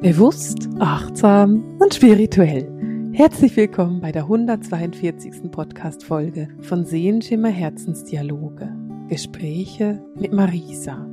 Bewusst, 0.00 0.68
achtsam 0.78 1.76
und 1.80 1.92
spirituell. 1.92 3.10
Herzlich 3.12 3.56
willkommen 3.56 4.00
bei 4.00 4.12
der 4.12 4.22
142. 4.22 5.50
Podcast-Folge 5.50 6.50
von 6.60 6.84
Sehenschimmer 6.84 7.48
Herzensdialoge. 7.48 8.72
Gespräche 9.08 10.00
mit 10.14 10.32
Marisa. 10.32 11.04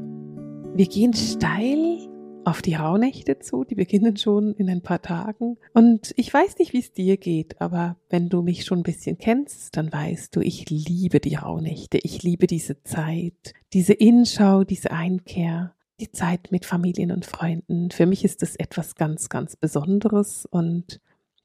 Wir 0.76 0.86
gehen 0.86 1.16
steil 1.16 1.98
auf 2.44 2.62
die 2.62 2.76
Rauhnächte 2.76 3.40
zu, 3.40 3.64
die 3.64 3.74
beginnen 3.74 4.18
schon 4.18 4.54
in 4.54 4.70
ein 4.70 4.84
paar 4.84 5.02
Tagen. 5.02 5.58
Und 5.74 6.14
ich 6.16 6.32
weiß 6.32 6.60
nicht, 6.60 6.74
wie 6.74 6.80
es 6.82 6.94
dir 6.94 7.18
geht, 7.18 7.60
aber 7.60 7.98
wenn 8.10 8.30
du 8.30 8.44
mich 8.44 8.66
schon 8.66 8.82
ein 8.82 8.84
bisschen 8.84 9.18
kennst, 9.18 9.76
dann 9.78 9.92
weißt 9.92 10.36
du, 10.36 10.42
ich 10.42 10.70
liebe 10.70 11.20
die 11.20 11.34
Rauhnächte. 11.34 11.98
Ich 12.04 12.22
liebe 12.22 12.46
diese 12.46 12.84
Zeit, 12.84 13.54
diese 13.74 13.94
Inschau, 13.94 14.64
diese 14.64 14.92
Einkehr 14.92 15.75
die 16.00 16.12
Zeit 16.12 16.52
mit 16.52 16.66
Familien 16.66 17.12
und 17.12 17.26
Freunden. 17.26 17.92
Für 17.92 18.06
mich 18.06 18.26
ist 18.26 18.42
das 18.42 18.56
etwas 18.56 18.96
ganz, 18.96 19.30
ganz 19.30 19.56
Besonderes 19.56 20.46
und 20.46 21.00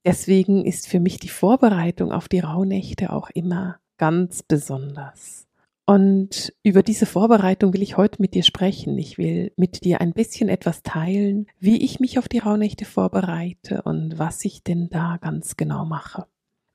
deswegen 0.05 0.65
ist 0.65 0.89
für 0.89 1.01
mich 1.01 1.19
die 1.19 1.29
Vorbereitung 1.29 2.13
auf 2.13 2.29
die 2.29 2.41
Rauhnächte 2.41 3.13
auch 3.13 3.31
immer 3.31 3.79
ganz 3.97 4.43
besonders. 4.43 5.47
Und 5.87 6.53
über 6.63 6.85
diese 6.85 7.05
Vorbereitung 7.05 7.75
will 7.75 7.83
ich 7.83 7.97
heute 7.97 8.23
mit 8.23 8.35
dir 8.35 8.45
sprechen. 8.45 8.97
Ich 8.97 9.19
will 9.19 9.53
mit 9.57 9.85
dir 9.85 10.01
ein 10.01 10.13
bisschen 10.13 10.49
etwas 10.49 10.85
teilen, 10.85 11.47
wie 11.59 11.85
ich 11.85 11.99
mich 11.99 12.19
auf 12.19 12.29
die 12.29 12.39
Rauhnächte 12.39 12.85
vorbereite 12.85 13.83
und 13.83 14.17
was 14.17 14.45
ich 14.45 14.63
denn 14.63 14.89
da 14.89 15.19
ganz 15.21 15.57
genau 15.57 15.85
mache. 15.85 16.27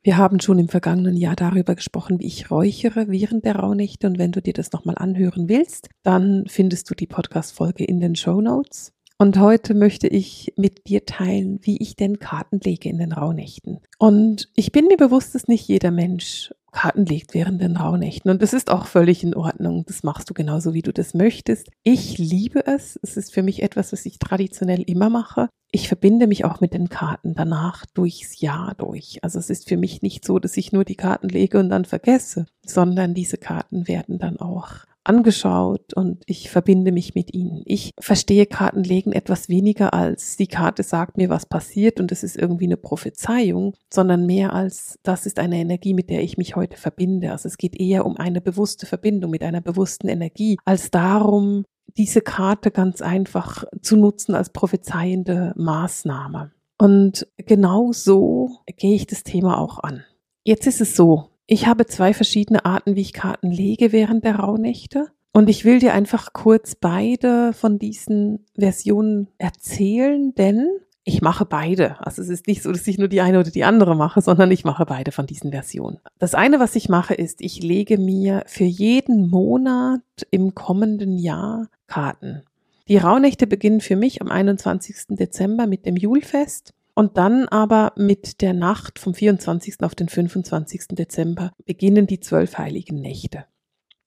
Wir 0.06 0.18
haben 0.18 0.40
schon 0.40 0.60
im 0.60 0.70
vergangenen 0.70 1.18
Jahr 1.18 1.36
darüber 1.36 1.74
gesprochen, 1.74 2.20
wie 2.20 2.28
ich 2.28 2.52
räuchere 2.52 3.08
während 3.08 3.44
der 3.44 3.56
Rauhnächte. 3.56 4.06
Und 4.06 4.20
wenn 4.20 4.32
du 4.32 4.40
dir 4.40 4.54
das 4.54 4.72
nochmal 4.72 4.94
anhören 5.00 5.50
willst, 5.50 5.90
dann 6.04 6.44
findest 6.46 6.88
du 6.92 6.94
die 6.94 7.08
Podcast-Folge 7.08 7.84
in 7.84 8.00
den 8.00 8.16
Show 8.16 8.40
Notes. 8.40 8.94
Und 9.18 9.40
heute 9.40 9.74
möchte 9.74 10.08
ich 10.08 10.54
mit 10.58 10.88
dir 10.88 11.08
teilen, 11.08 11.58
wie 11.64 11.82
ich 11.82 11.96
denn 11.96 12.20
Karten 12.20 12.60
lege 12.60 12.88
in 12.88 13.00
den 13.00 13.14
Rauhnächten. 13.14 13.80
Und 13.98 14.52
ich 14.56 14.72
bin 14.72 14.86
mir 14.86 14.98
bewusst, 14.98 15.34
dass 15.34 15.48
nicht 15.48 15.68
jeder 15.68 15.90
Mensch 15.90 16.54
Karten 16.76 17.06
legt 17.06 17.34
während 17.34 17.62
den 17.62 17.78
Rauhnächten. 17.78 18.30
Und 18.30 18.42
das 18.42 18.52
ist 18.52 18.70
auch 18.70 18.86
völlig 18.86 19.24
in 19.24 19.34
Ordnung. 19.34 19.86
Das 19.88 20.04
machst 20.04 20.30
du 20.30 20.34
genauso, 20.34 20.74
wie 20.74 20.82
du 20.82 20.92
das 20.92 21.14
möchtest. 21.14 21.70
Ich 21.84 22.18
liebe 22.18 22.68
es. 22.68 23.00
Es 23.02 23.16
ist 23.16 23.34
für 23.34 23.44
mich 23.44 23.64
etwas, 23.64 23.94
was 23.94 24.06
ich 24.06 24.20
traditionell 24.20 24.82
immer 24.82 25.10
mache. 25.10 25.48
Ich 25.72 25.88
verbinde 25.88 26.28
mich 26.28 26.44
auch 26.44 26.60
mit 26.60 26.74
den 26.74 26.90
Karten 26.90 27.34
danach 27.34 27.86
durchs 27.94 28.42
Jahr 28.42 28.76
durch. 28.78 29.20
Also 29.24 29.40
es 29.40 29.50
ist 29.50 29.70
für 29.70 29.78
mich 29.78 30.02
nicht 30.02 30.26
so, 30.26 30.38
dass 30.38 30.58
ich 30.58 30.74
nur 30.74 30.84
die 30.84 30.96
Karten 30.96 31.30
lege 31.30 31.60
und 31.60 31.70
dann 31.70 31.86
vergesse, 31.86 32.46
sondern 32.66 33.14
diese 33.14 33.38
Karten 33.38 33.88
werden 33.88 34.20
dann 34.20 34.38
auch 34.38 34.86
angeschaut 35.06 35.94
und 35.94 36.24
ich 36.26 36.50
verbinde 36.50 36.92
mich 36.92 37.16
mit 37.16 37.34
ihnen. 37.34 37.62
Ich 37.66 37.92
verstehe 38.00 38.46
Kartenlegen 38.46 39.14
etwas 39.14 39.50
weniger 39.50 39.94
als 39.94 40.38
die 40.38 40.48
Karte 40.48 40.84
sagt 40.84 41.18
mir, 41.18 41.30
was 41.30 41.46
passiert 41.46 42.00
und 42.00 42.12
es 42.12 42.24
ist 42.24 42.38
irgendwie 42.38 42.66
eine 42.66 42.78
Prophezeiung, 42.78 43.76
sondern 43.94 44.26
mehr 44.26 44.54
als 44.54 45.00
das 45.04 45.26
ist 45.26 45.40
eine 45.40 45.58
Energie, 45.58 45.94
mit 45.94 46.10
der 46.10 46.24
ich 46.24 46.38
mich 46.38 46.56
heute 46.56 46.78
verbinde. 46.78 47.32
Also 47.32 47.48
es 47.48 47.58
geht 47.58 47.80
eher 47.80 48.06
um 48.06 48.18
eine 48.18 48.42
bewusste 48.42 48.86
Verbindung 48.86 49.32
mit 49.32 49.44
einer 49.44 49.62
bewussten 49.62 50.08
Energie, 50.08 50.58
als 50.66 50.92
darum, 50.92 51.66
diese 51.98 52.22
Karte 52.22 52.72
ganz 52.72 53.02
einfach 53.02 53.64
zu 53.82 53.96
nutzen 53.96 54.36
als 54.36 54.50
prophezeiende 54.50 55.54
Maßnahme. 55.56 56.52
Und 56.78 57.28
genau 57.38 57.92
so 57.94 58.60
gehe 58.78 58.96
ich 58.96 59.08
das 59.08 59.24
Thema 59.24 59.60
auch 59.60 59.80
an. 59.80 60.04
Jetzt 60.44 60.68
ist 60.68 60.82
es 60.82 60.96
so, 60.96 61.30
ich 61.48 61.68
habe 61.68 61.86
zwei 61.86 62.14
verschiedene 62.14 62.66
Arten, 62.66 62.96
wie 62.96 63.02
ich 63.02 63.14
Karten 63.14 63.52
lege 63.52 63.92
während 63.92 64.24
der 64.24 64.38
Rauhnächte. 64.38 65.08
Und 65.32 65.50
ich 65.50 65.66
will 65.66 65.80
dir 65.80 65.94
einfach 65.94 66.32
kurz 66.34 66.76
beide 66.76 67.52
von 67.54 67.78
diesen 67.78 68.46
Versionen 68.58 69.28
erzählen, 69.38 70.34
denn 70.36 70.70
ich 71.04 71.22
mache 71.22 71.46
beide. 71.46 72.04
Also 72.04 72.22
es 72.22 72.30
ist 72.30 72.48
nicht 72.48 72.64
so, 72.64 72.72
dass 72.72 72.88
ich 72.88 72.98
nur 72.98 73.10
die 73.10 73.22
eine 73.22 73.40
oder 73.40 73.52
die 73.52 73.64
andere 73.64 73.96
mache, 73.96 74.22
sondern 74.22 74.50
ich 74.50 74.64
mache 74.64 74.86
beide 74.86 75.12
von 75.12 75.28
diesen 75.28 75.52
Versionen. 75.52 76.00
Das 76.18 76.34
eine, 76.34 76.60
was 76.60 76.76
ich 76.76 76.90
mache, 76.90 77.14
ist, 77.14 77.42
ich 77.42 77.62
lege 77.62 78.00
mir 78.00 78.44
für 78.48 78.64
jeden 78.64 79.30
Monat 79.30 80.02
im 80.32 80.56
kommenden 80.56 81.18
Jahr 81.18 81.68
Karten. 81.86 82.42
Die 82.88 82.98
Rauhnächte 82.98 83.46
beginnen 83.46 83.82
für 83.82 83.96
mich 83.96 84.22
am 84.22 84.32
21. 84.32 85.18
Dezember 85.18 85.68
mit 85.68 85.86
dem 85.86 85.96
Julfest. 85.96 86.74
Und 86.96 87.18
dann 87.18 87.48
aber 87.50 87.92
mit 87.98 88.42
der 88.42 88.54
Nacht 88.54 89.00
vom 89.00 89.14
24. 89.14 89.82
auf 89.84 89.96
den 89.96 90.08
25. 90.08 90.88
Dezember 90.92 91.52
beginnen 91.66 92.08
die 92.08 92.22
zwölf 92.22 92.58
heiligen 92.58 92.96
Nächte. 92.96 93.46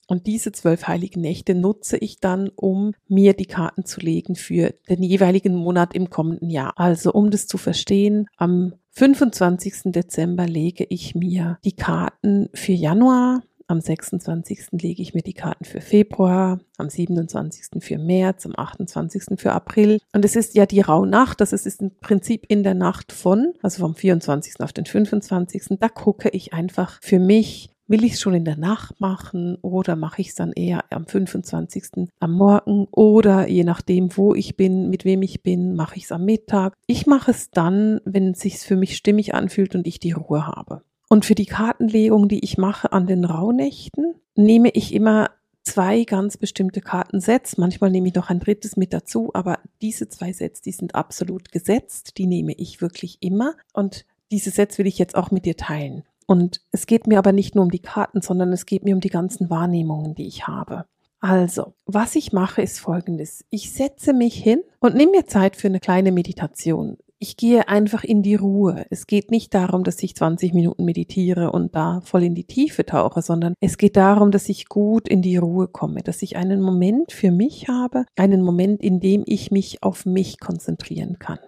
Und 0.07 0.27
diese 0.27 0.53
zwölf 0.53 0.89
heiligen 0.89 1.21
Nächte 1.21 1.55
nutze 1.55 1.99
ich 1.99 2.19
dann, 2.19 2.49
um 2.49 2.95
mir 3.09 3.35
die 3.35 3.45
Karten 3.45 3.85
zu 3.85 4.01
legen 4.01 4.37
für 4.37 4.75
den 4.89 5.03
jeweiligen 5.03 5.55
Monat 5.55 5.93
im 5.93 6.09
kommenden 6.09 6.49
Jahr. 6.49 6.73
Also 6.77 7.13
um 7.13 7.31
das 7.31 7.47
zu 7.47 7.59
verstehen, 7.59 8.27
am 8.39 8.73
25. 8.93 9.93
Dezember 9.93 10.47
lege 10.47 10.85
ich 10.89 11.15
mir 11.15 11.59
die 11.63 11.77
Karten 11.77 12.49
für 12.55 12.73
Januar, 12.73 13.43
am 13.69 13.81
26. 13.81 14.69
lege 14.73 15.03
ich 15.03 15.15
mir 15.15 15.23
die 15.23 15.35
Karten 15.35 15.65
für 15.65 15.81
Februar, 15.81 16.59
am 16.77 16.89
27. 16.89 17.83
für 17.83 17.99
März, 17.99 18.47
am 18.47 18.55
28. 18.57 19.39
für 19.39 19.53
April. 19.53 20.01
Und 20.13 20.25
es 20.25 20.37
ist 20.37 20.55
ja 20.55 20.67
die 20.67 20.81
Rauhnacht, 20.81 21.41
das 21.41 21.53
ist 21.53 21.81
im 21.81 21.93
Prinzip 22.01 22.47
in 22.49 22.63
der 22.63 22.75
Nacht 22.75 23.13
von, 23.13 23.53
also 23.63 23.81
vom 23.81 23.95
24. 23.95 24.61
auf 24.61 24.73
den 24.73 24.87
25. 24.87 25.79
Da 25.79 25.89
gucke 25.89 26.31
ich 26.31 26.53
einfach 26.53 26.99
für 27.03 27.19
mich, 27.19 27.71
Will 27.91 28.05
ich 28.05 28.13
es 28.13 28.21
schon 28.21 28.35
in 28.35 28.45
der 28.45 28.59
Nacht 28.59 29.01
machen 29.01 29.57
oder 29.63 29.97
mache 29.97 30.21
ich 30.21 30.29
es 30.29 30.35
dann 30.35 30.53
eher 30.53 30.85
am 30.91 31.07
25. 31.07 32.07
am 32.21 32.33
Morgen 32.33 32.87
oder 32.91 33.49
je 33.49 33.65
nachdem, 33.65 34.15
wo 34.15 34.35
ich 34.35 34.59
bin, 34.59 34.91
mit 34.91 35.07
wem 35.07 35.23
ich 35.23 35.43
bin, 35.43 35.75
mache 35.75 35.97
ich 35.97 36.05
es 36.05 36.13
am 36.13 36.27
Mittag. 36.27 36.75
Ich 36.87 37.07
mache 37.07 37.31
es 37.31 37.51
dann, 37.51 38.03
wenn 38.05 38.33
es 38.33 38.41
sich 38.41 38.59
für 38.59 38.77
mich 38.77 38.95
stimmig 38.95 39.33
anfühlt 39.33 39.75
und 39.75 39.87
ich 39.87 39.99
die 39.99 40.13
Ruhe 40.13 40.47
habe. 40.47 40.83
Und 41.09 41.25
für 41.25 41.35
die 41.35 41.47
Kartenlegung, 41.47 42.29
die 42.29 42.45
ich 42.45 42.59
mache 42.59 42.93
an 42.93 43.07
den 43.07 43.25
Rauhnächten, 43.25 44.15
nehme 44.35 44.71
ich 44.71 44.93
immer 44.93 45.31
zwei 45.63 46.05
ganz 46.05 46.37
bestimmte 46.37 46.81
Kartensets. 46.81 47.57
Manchmal 47.57 47.91
nehme 47.91 48.09
ich 48.09 48.15
noch 48.15 48.31
ein 48.31 48.41
drittes 48.41 48.77
mit 48.77 48.93
dazu, 48.93 49.31
aber 49.35 49.59
diese 49.81 50.09
zwei 50.09 50.33
Sets, 50.33 50.61
die 50.61 50.73
sind 50.73 50.95
absolut 50.95 51.51
gesetzt. 51.51 52.19
Die 52.19 52.27
nehme 52.27 52.53
ich 52.53 52.81
wirklich 52.81 53.19
immer. 53.21 53.55
Und 53.73 54.05
diese 54.31 54.51
Sets 54.51 54.79
will 54.79 54.87
ich 54.87 54.99
jetzt 54.99 55.15
auch 55.15 55.31
mit 55.31 55.47
dir 55.47 55.57
teilen. 55.57 56.05
Und 56.27 56.61
es 56.73 56.87
geht 56.87 57.07
mir 57.07 57.19
aber 57.19 57.33
nicht 57.33 57.55
nur 57.55 57.65
um 57.65 57.71
die 57.71 57.79
Karten, 57.79 58.21
sondern 58.21 58.53
es 58.53 58.67
geht 58.67 58.85
mir 58.85 58.95
um 58.95 59.01
die 59.01 59.09
ganzen 59.09 59.49
Wahrnehmungen, 59.49 60.15
die 60.15 60.27
ich 60.27 60.47
habe. 60.47 60.85
Also, 61.21 61.75
was 61.87 62.15
ich 62.17 62.33
mache, 62.33 62.63
ist 62.63 62.79
folgendes. 62.79 63.45
Ich 63.51 63.73
setze 63.73 64.13
mich 64.13 64.35
hin 64.35 64.63
und 64.79 64.95
nehme 64.95 65.13
mir 65.13 65.27
Zeit 65.27 65.57
für 65.57 65.69
eine 65.69 65.81
kleine 65.81 66.13
Meditation 66.13 66.99
ich 67.21 67.37
gehe 67.37 67.69
einfach 67.69 68.05
in 68.05 68.23
die 68.23 68.37
Ruhe. 68.37 68.87
Es 68.91 69.07
geht 69.07 69.31
nicht 69.31 69.53
darum, 69.53 69.83
dass 69.83 70.03
ich 70.03 70.15
20 70.15 70.55
Minuten 70.55 70.85
meditiere 70.85 71.51
und 71.51 71.75
da 71.75 72.01
voll 72.03 72.23
in 72.23 72.35
die 72.35 72.47
Tiefe 72.47 72.87
tauche, 72.87 73.23
sondern 73.23 73.55
es 73.61 73.77
geht 73.77 73.97
darum, 73.97 74.31
dass 74.31 74.49
ich 74.49 74.69
gut 74.69 75.09
in 75.09 75.21
die 75.21 75.37
Ruhe 75.37 75.67
komme, 75.67 76.03
dass 76.03 76.23
ich 76.23 76.37
einen 76.37 76.61
Moment 76.61 77.13
für 77.13 77.33
mich 77.33 77.69
habe, 77.69 78.05
einen 78.17 78.43
Moment, 78.43 78.83
in 78.83 79.01
dem 79.01 79.25
ich 79.27 79.51
mich 79.51 79.83
auf 79.83 80.07
mich 80.07 80.39
konzentrieren 80.39 81.19
kann. 81.19 81.39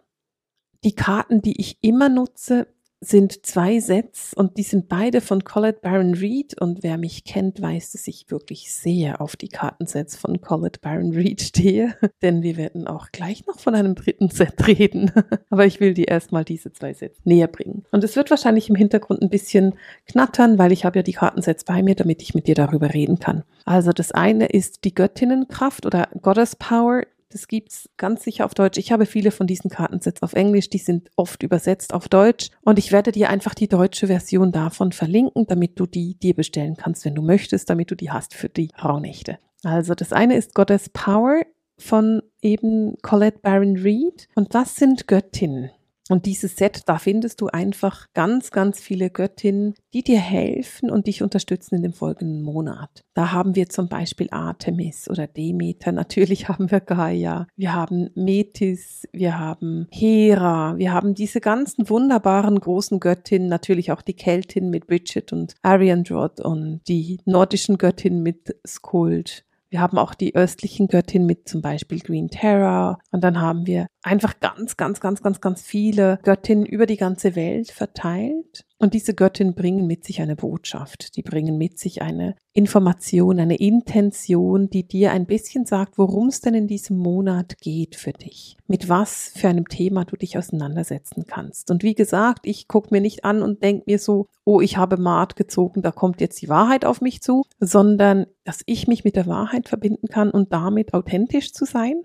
Die 0.82 0.94
Karten, 0.94 1.41
die 1.41 1.60
ich 1.60 1.78
immer 1.82 2.08
nutze, 2.08 2.66
sind 3.03 3.47
zwei 3.47 3.81
Sets 3.81 4.34
und 4.34 4.59
die 4.59 4.62
sind 4.62 4.88
beide 4.88 5.22
von 5.22 5.43
Colette 5.43 5.81
Baron 5.81 6.12
Reed 6.15 6.61
und 6.61 6.83
wer 6.83 6.99
mich 6.99 7.25
kennt, 7.25 7.62
weiß, 7.62 7.93
dass 7.93 8.06
ich 8.06 8.31
wirklich 8.31 8.72
sehr 8.75 9.22
auf 9.22 9.37
die 9.37 9.49
Kartensets 9.49 10.16
von 10.16 10.43
Colette 10.43 10.81
Baron 10.81 11.12
Reed 11.12 11.41
stehe, 11.41 11.94
denn 12.22 12.43
wir 12.43 12.59
werden 12.59 12.87
auch 12.87 13.11
gleich 13.11 13.47
noch 13.47 13.59
von 13.59 13.75
einem 13.75 13.94
dritten 13.94 14.28
Set 14.28 14.66
reden, 14.66 15.11
aber 15.50 15.65
ich 15.65 15.81
will 15.81 15.94
dir 15.94 16.09
erstmal 16.09 16.44
diese 16.44 16.72
zwei 16.72 16.93
Sets 16.93 17.19
näher 17.25 17.49
bringen. 17.49 17.84
Und 17.91 18.05
es 18.05 18.16
wird 18.16 18.28
wahrscheinlich 18.28 18.69
im 18.69 18.77
Hintergrund 18.77 19.22
ein 19.22 19.31
bisschen 19.31 19.75
knattern, 20.06 20.59
weil 20.59 20.71
ich 20.71 20.84
habe 20.84 20.99
ja 20.99 21.03
die 21.03 21.12
Kartensets 21.12 21.65
bei 21.65 21.82
mir, 21.82 21.94
damit 21.94 22.21
ich 22.21 22.34
mit 22.34 22.47
dir 22.47 22.55
darüber 22.55 22.93
reden 22.93 23.19
kann. 23.19 23.44
Also 23.65 23.93
das 23.93 24.12
eine 24.12 24.47
ist 24.47 24.84
die 24.84 24.94
Göttinnenkraft 24.94 25.87
oder 25.87 26.09
Goddess 26.21 26.55
Power, 26.55 27.05
das 27.31 27.47
gibt's 27.47 27.88
ganz 27.97 28.25
sicher 28.25 28.44
auf 28.44 28.55
Deutsch. 28.55 28.77
Ich 28.77 28.93
habe 28.93 29.06
viele 29.06 29.31
von 29.31 29.47
diesen 29.47 29.71
Kartensets 29.71 30.23
auf 30.23 30.32
Englisch, 30.32 30.69
die 30.69 30.79
sind 30.79 31.11
oft 31.17 31.43
übersetzt 31.43 31.94
auf 31.94 32.09
Deutsch 32.09 32.50
und 32.62 32.79
ich 32.79 32.93
werde 32.93 33.12
dir 33.12 33.31
einfach 33.31 33.55
die 33.55 33.69
deutsche 33.69 34.09
Version 34.09 34.53
davon 34.53 34.93
verlinken, 34.93 35.47
damit 35.47 35.79
du 35.79 35.87
die 35.87 36.17
dir 36.17 36.35
bestellen 36.35 36.77
kannst, 36.77 37.05
wenn 37.05 37.15
du 37.15 37.23
möchtest, 37.23 37.71
damit 37.71 37.91
du 37.91 37.94
die 37.94 38.11
hast 38.11 38.35
für 38.35 38.49
die 38.49 38.71
Rauhnächte. 38.82 39.38
Also 39.62 39.94
das 39.94 40.12
eine 40.12 40.37
ist 40.37 40.55
Goddess 40.55 40.88
Power 40.88 41.43
von 41.79 42.23
eben 42.43 42.97
Colette 43.03 43.38
Baron 43.41 43.76
Reed 43.76 44.29
und 44.35 44.55
das 44.55 44.76
sind 44.76 45.06
Göttinnen. 45.06 45.71
Und 46.11 46.27
dieses 46.27 46.57
Set, 46.57 46.83
da 46.87 46.99
findest 46.99 47.41
du 47.41 47.47
einfach 47.47 48.09
ganz, 48.15 48.51
ganz 48.51 48.81
viele 48.81 49.11
Göttinnen, 49.11 49.75
die 49.95 50.03
dir 50.03 50.19
helfen 50.19 50.91
und 50.91 51.07
dich 51.07 51.23
unterstützen 51.23 51.77
in 51.77 51.83
dem 51.83 51.93
folgenden 51.93 52.43
Monat. 52.43 53.05
Da 53.15 53.31
haben 53.31 53.55
wir 53.55 53.69
zum 53.69 53.89
Beispiel 53.89 54.27
Artemis 54.33 55.09
oder 55.09 55.29
Demeter, 55.29 55.93
natürlich 55.93 56.49
haben 56.49 56.69
wir 56.69 56.81
Gaia, 56.81 57.47
wir 57.55 57.73
haben 57.73 58.11
Metis, 58.17 59.07
wir 59.12 59.39
haben 59.39 59.87
Hera, 59.93 60.77
wir 60.79 60.93
haben 60.93 61.15
diese 61.15 61.41
ganzen 61.41 61.89
wunderbaren 61.89 62.59
großen 62.59 62.99
Göttinnen, 62.99 63.49
natürlich 63.49 63.93
auch 63.93 64.03
die 64.03 64.15
Keltin 64.15 64.69
mit 64.69 64.89
Bridget 64.89 65.33
und 65.33 65.55
Ariandrod 65.62 66.41
und 66.41 66.81
die 66.89 67.21
nordischen 67.25 67.79
Göttinnen 67.79 68.25
mit 68.25 68.57
Skuld 68.67 69.45
Wir 69.70 69.81
haben 69.81 69.99
auch 69.99 70.14
die 70.14 70.34
östlichen 70.34 70.88
Göttinnen 70.88 71.26
mit 71.26 71.49
zum 71.49 71.62
Beispiel 71.62 72.00
Green 72.00 72.28
Terror. 72.28 72.99
Und 73.12 73.22
dann 73.22 73.40
haben 73.40 73.67
wir 73.67 73.87
einfach 74.02 74.40
ganz, 74.40 74.76
ganz, 74.76 75.00
ganz, 75.00 75.22
ganz, 75.22 75.40
ganz 75.40 75.62
viele 75.62 76.19
Göttinnen 76.25 76.67
über 76.67 76.87
die 76.87 76.96
ganze 76.96 77.37
Welt 77.37 77.70
verteilt. 77.70 78.64
Und 78.82 78.94
diese 78.94 79.12
Göttinnen 79.12 79.55
bringen 79.55 79.87
mit 79.87 80.05
sich 80.05 80.23
eine 80.23 80.37
Botschaft. 80.37 81.15
Die 81.17 81.23
bringen 81.23 81.59
mit 81.59 81.79
sich 81.79 82.00
eine 82.00 82.35
Information, 82.55 83.38
eine 83.38 83.56
Intention, 83.56 84.71
die 84.71 84.88
dir 84.88 85.12
ein 85.12 85.27
bisschen 85.27 85.67
sagt, 85.67 85.99
worum 85.99 86.29
es 86.29 86.41
denn 86.41 86.55
in 86.55 86.67
diesem 86.67 86.97
Monat 86.97 87.59
geht 87.59 87.94
für 87.94 88.12
dich. 88.12 88.56
Mit 88.69 88.88
was 88.88 89.32
für 89.37 89.49
einem 89.49 89.69
Thema 89.69 90.06
du 90.06 90.17
dich 90.17 90.38
auseinandersetzen 90.38 91.27
kannst. 91.27 91.71
Und 91.71 91.82
wie 91.82 91.94
gesagt, 91.94 92.47
ich 92.47 92.69
gucke 92.69 92.88
mir 92.91 93.03
nicht 93.03 93.23
an 93.23 93.43
und 93.43 93.62
denke 93.62 93.85
mir 93.87 93.99
so, 93.99 94.29
oh, 94.47 94.62
ich 94.62 94.79
habe 94.79 94.97
Maat 94.97 95.37
gezogen, 95.37 95.83
da 95.83 95.93
kommt 95.93 96.23
jetzt 96.23 96.41
die 96.41 96.49
Wahrheit 96.49 96.87
auf 96.87 97.03
mich 97.03 97.21
zu, 97.21 97.44
sondern 97.59 98.25
dass 98.44 98.62
ich 98.65 98.88
mich 98.88 99.05
mit 99.05 99.15
der 99.15 99.26
Wahrheit 99.26 99.69
verbinden 99.69 100.09
kann 100.09 100.31
und 100.31 100.55
damit 100.55 100.94
authentisch 100.94 101.53
zu 101.53 101.67
sein 101.67 102.00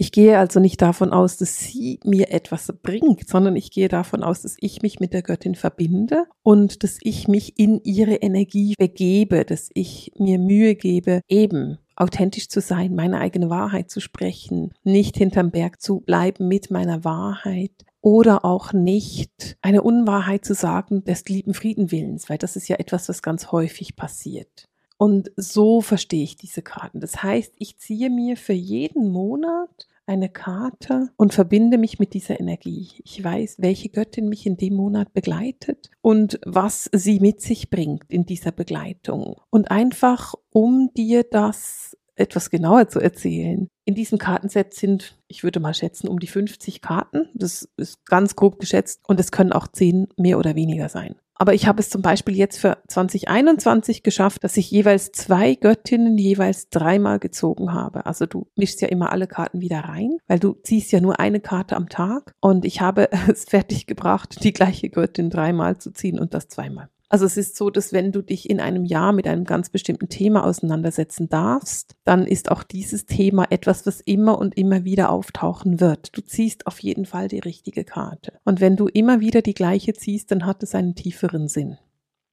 ich 0.00 0.12
gehe 0.12 0.38
also 0.38 0.60
nicht 0.60 0.80
davon 0.80 1.12
aus, 1.12 1.36
dass 1.36 1.58
sie 1.58 2.00
mir 2.04 2.30
etwas 2.32 2.72
bringt, 2.82 3.28
sondern 3.28 3.54
ich 3.54 3.70
gehe 3.70 3.88
davon 3.88 4.22
aus, 4.22 4.40
dass 4.40 4.56
ich 4.58 4.80
mich 4.80 4.98
mit 4.98 5.12
der 5.12 5.20
Göttin 5.20 5.54
verbinde 5.54 6.24
und 6.42 6.82
dass 6.82 6.96
ich 7.02 7.28
mich 7.28 7.58
in 7.58 7.82
ihre 7.84 8.14
Energie 8.14 8.74
begebe, 8.78 9.44
dass 9.44 9.68
ich 9.74 10.10
mir 10.16 10.38
Mühe 10.38 10.74
gebe, 10.74 11.20
eben 11.28 11.76
authentisch 11.96 12.48
zu 12.48 12.62
sein, 12.62 12.94
meine 12.94 13.18
eigene 13.18 13.50
Wahrheit 13.50 13.90
zu 13.90 14.00
sprechen, 14.00 14.72
nicht 14.84 15.18
hinterm 15.18 15.50
Berg 15.50 15.82
zu 15.82 16.00
bleiben 16.00 16.48
mit 16.48 16.70
meiner 16.70 17.04
Wahrheit 17.04 17.72
oder 18.00 18.46
auch 18.46 18.72
nicht 18.72 19.58
eine 19.60 19.82
Unwahrheit 19.82 20.46
zu 20.46 20.54
sagen 20.54 21.04
des 21.04 21.26
lieben 21.28 21.52
Friedenwillens, 21.52 22.30
weil 22.30 22.38
das 22.38 22.56
ist 22.56 22.68
ja 22.68 22.76
etwas, 22.76 23.10
was 23.10 23.20
ganz 23.20 23.52
häufig 23.52 23.96
passiert. 23.96 24.64
Und 24.96 25.30
so 25.36 25.82
verstehe 25.82 26.24
ich 26.24 26.36
diese 26.36 26.60
Karten. 26.60 27.00
Das 27.00 27.22
heißt, 27.22 27.54
ich 27.58 27.78
ziehe 27.78 28.08
mir 28.08 28.38
für 28.38 28.54
jeden 28.54 29.10
Monat 29.10 29.88
eine 30.10 30.28
Karte 30.28 31.10
und 31.16 31.32
verbinde 31.32 31.78
mich 31.78 32.00
mit 32.00 32.14
dieser 32.14 32.40
Energie. 32.40 32.88
Ich 33.04 33.22
weiß, 33.22 33.58
welche 33.60 33.90
Göttin 33.90 34.28
mich 34.28 34.44
in 34.44 34.56
dem 34.56 34.74
Monat 34.74 35.12
begleitet 35.12 35.88
und 36.02 36.40
was 36.44 36.90
sie 36.92 37.20
mit 37.20 37.40
sich 37.40 37.70
bringt 37.70 38.02
in 38.08 38.26
dieser 38.26 38.50
Begleitung. 38.50 39.36
Und 39.50 39.70
einfach, 39.70 40.34
um 40.50 40.90
dir 40.96 41.22
das 41.22 41.96
etwas 42.16 42.50
genauer 42.50 42.88
zu 42.88 42.98
erzählen. 42.98 43.68
In 43.84 43.94
diesem 43.94 44.18
Kartenset 44.18 44.74
sind, 44.74 45.16
ich 45.28 45.44
würde 45.44 45.60
mal 45.60 45.74
schätzen, 45.74 46.08
um 46.08 46.18
die 46.18 46.26
50 46.26 46.82
Karten. 46.82 47.28
Das 47.34 47.68
ist 47.76 48.04
ganz 48.04 48.34
grob 48.34 48.58
geschätzt 48.58 49.00
und 49.06 49.20
es 49.20 49.30
können 49.30 49.52
auch 49.52 49.68
10 49.68 50.08
mehr 50.16 50.38
oder 50.38 50.56
weniger 50.56 50.88
sein. 50.88 51.14
Aber 51.40 51.54
ich 51.54 51.66
habe 51.66 51.80
es 51.80 51.88
zum 51.88 52.02
Beispiel 52.02 52.36
jetzt 52.36 52.58
für 52.58 52.76
2021 52.88 54.02
geschafft, 54.02 54.44
dass 54.44 54.58
ich 54.58 54.70
jeweils 54.70 55.10
zwei 55.10 55.54
Göttinnen 55.54 56.18
jeweils 56.18 56.68
dreimal 56.68 57.18
gezogen 57.18 57.72
habe. 57.72 58.04
Also 58.04 58.26
du 58.26 58.46
mischst 58.56 58.82
ja 58.82 58.88
immer 58.88 59.10
alle 59.10 59.26
Karten 59.26 59.62
wieder 59.62 59.80
rein, 59.80 60.18
weil 60.28 60.38
du 60.38 60.52
ziehst 60.62 60.92
ja 60.92 61.00
nur 61.00 61.18
eine 61.18 61.40
Karte 61.40 61.76
am 61.76 61.88
Tag. 61.88 62.34
Und 62.40 62.66
ich 62.66 62.82
habe 62.82 63.08
es 63.28 63.44
fertig 63.44 63.86
gebracht, 63.86 64.44
die 64.44 64.52
gleiche 64.52 64.90
Göttin 64.90 65.30
dreimal 65.30 65.78
zu 65.78 65.94
ziehen 65.94 66.18
und 66.18 66.34
das 66.34 66.48
zweimal. 66.48 66.90
Also 67.10 67.26
es 67.26 67.36
ist 67.36 67.56
so, 67.56 67.70
dass 67.70 67.92
wenn 67.92 68.12
du 68.12 68.22
dich 68.22 68.48
in 68.48 68.60
einem 68.60 68.84
Jahr 68.84 69.12
mit 69.12 69.26
einem 69.26 69.44
ganz 69.44 69.68
bestimmten 69.68 70.08
Thema 70.08 70.44
auseinandersetzen 70.44 71.28
darfst, 71.28 71.96
dann 72.04 72.24
ist 72.24 72.52
auch 72.52 72.62
dieses 72.62 73.04
Thema 73.04 73.46
etwas, 73.50 73.84
was 73.84 74.00
immer 74.00 74.38
und 74.38 74.56
immer 74.56 74.84
wieder 74.84 75.10
auftauchen 75.10 75.80
wird. 75.80 76.16
Du 76.16 76.22
ziehst 76.22 76.68
auf 76.68 76.78
jeden 76.78 77.06
Fall 77.06 77.26
die 77.26 77.40
richtige 77.40 77.82
Karte. 77.82 78.34
Und 78.44 78.60
wenn 78.60 78.76
du 78.76 78.86
immer 78.86 79.18
wieder 79.18 79.42
die 79.42 79.54
gleiche 79.54 79.92
ziehst, 79.92 80.30
dann 80.30 80.46
hat 80.46 80.62
es 80.62 80.76
einen 80.76 80.94
tieferen 80.94 81.48
Sinn. 81.48 81.78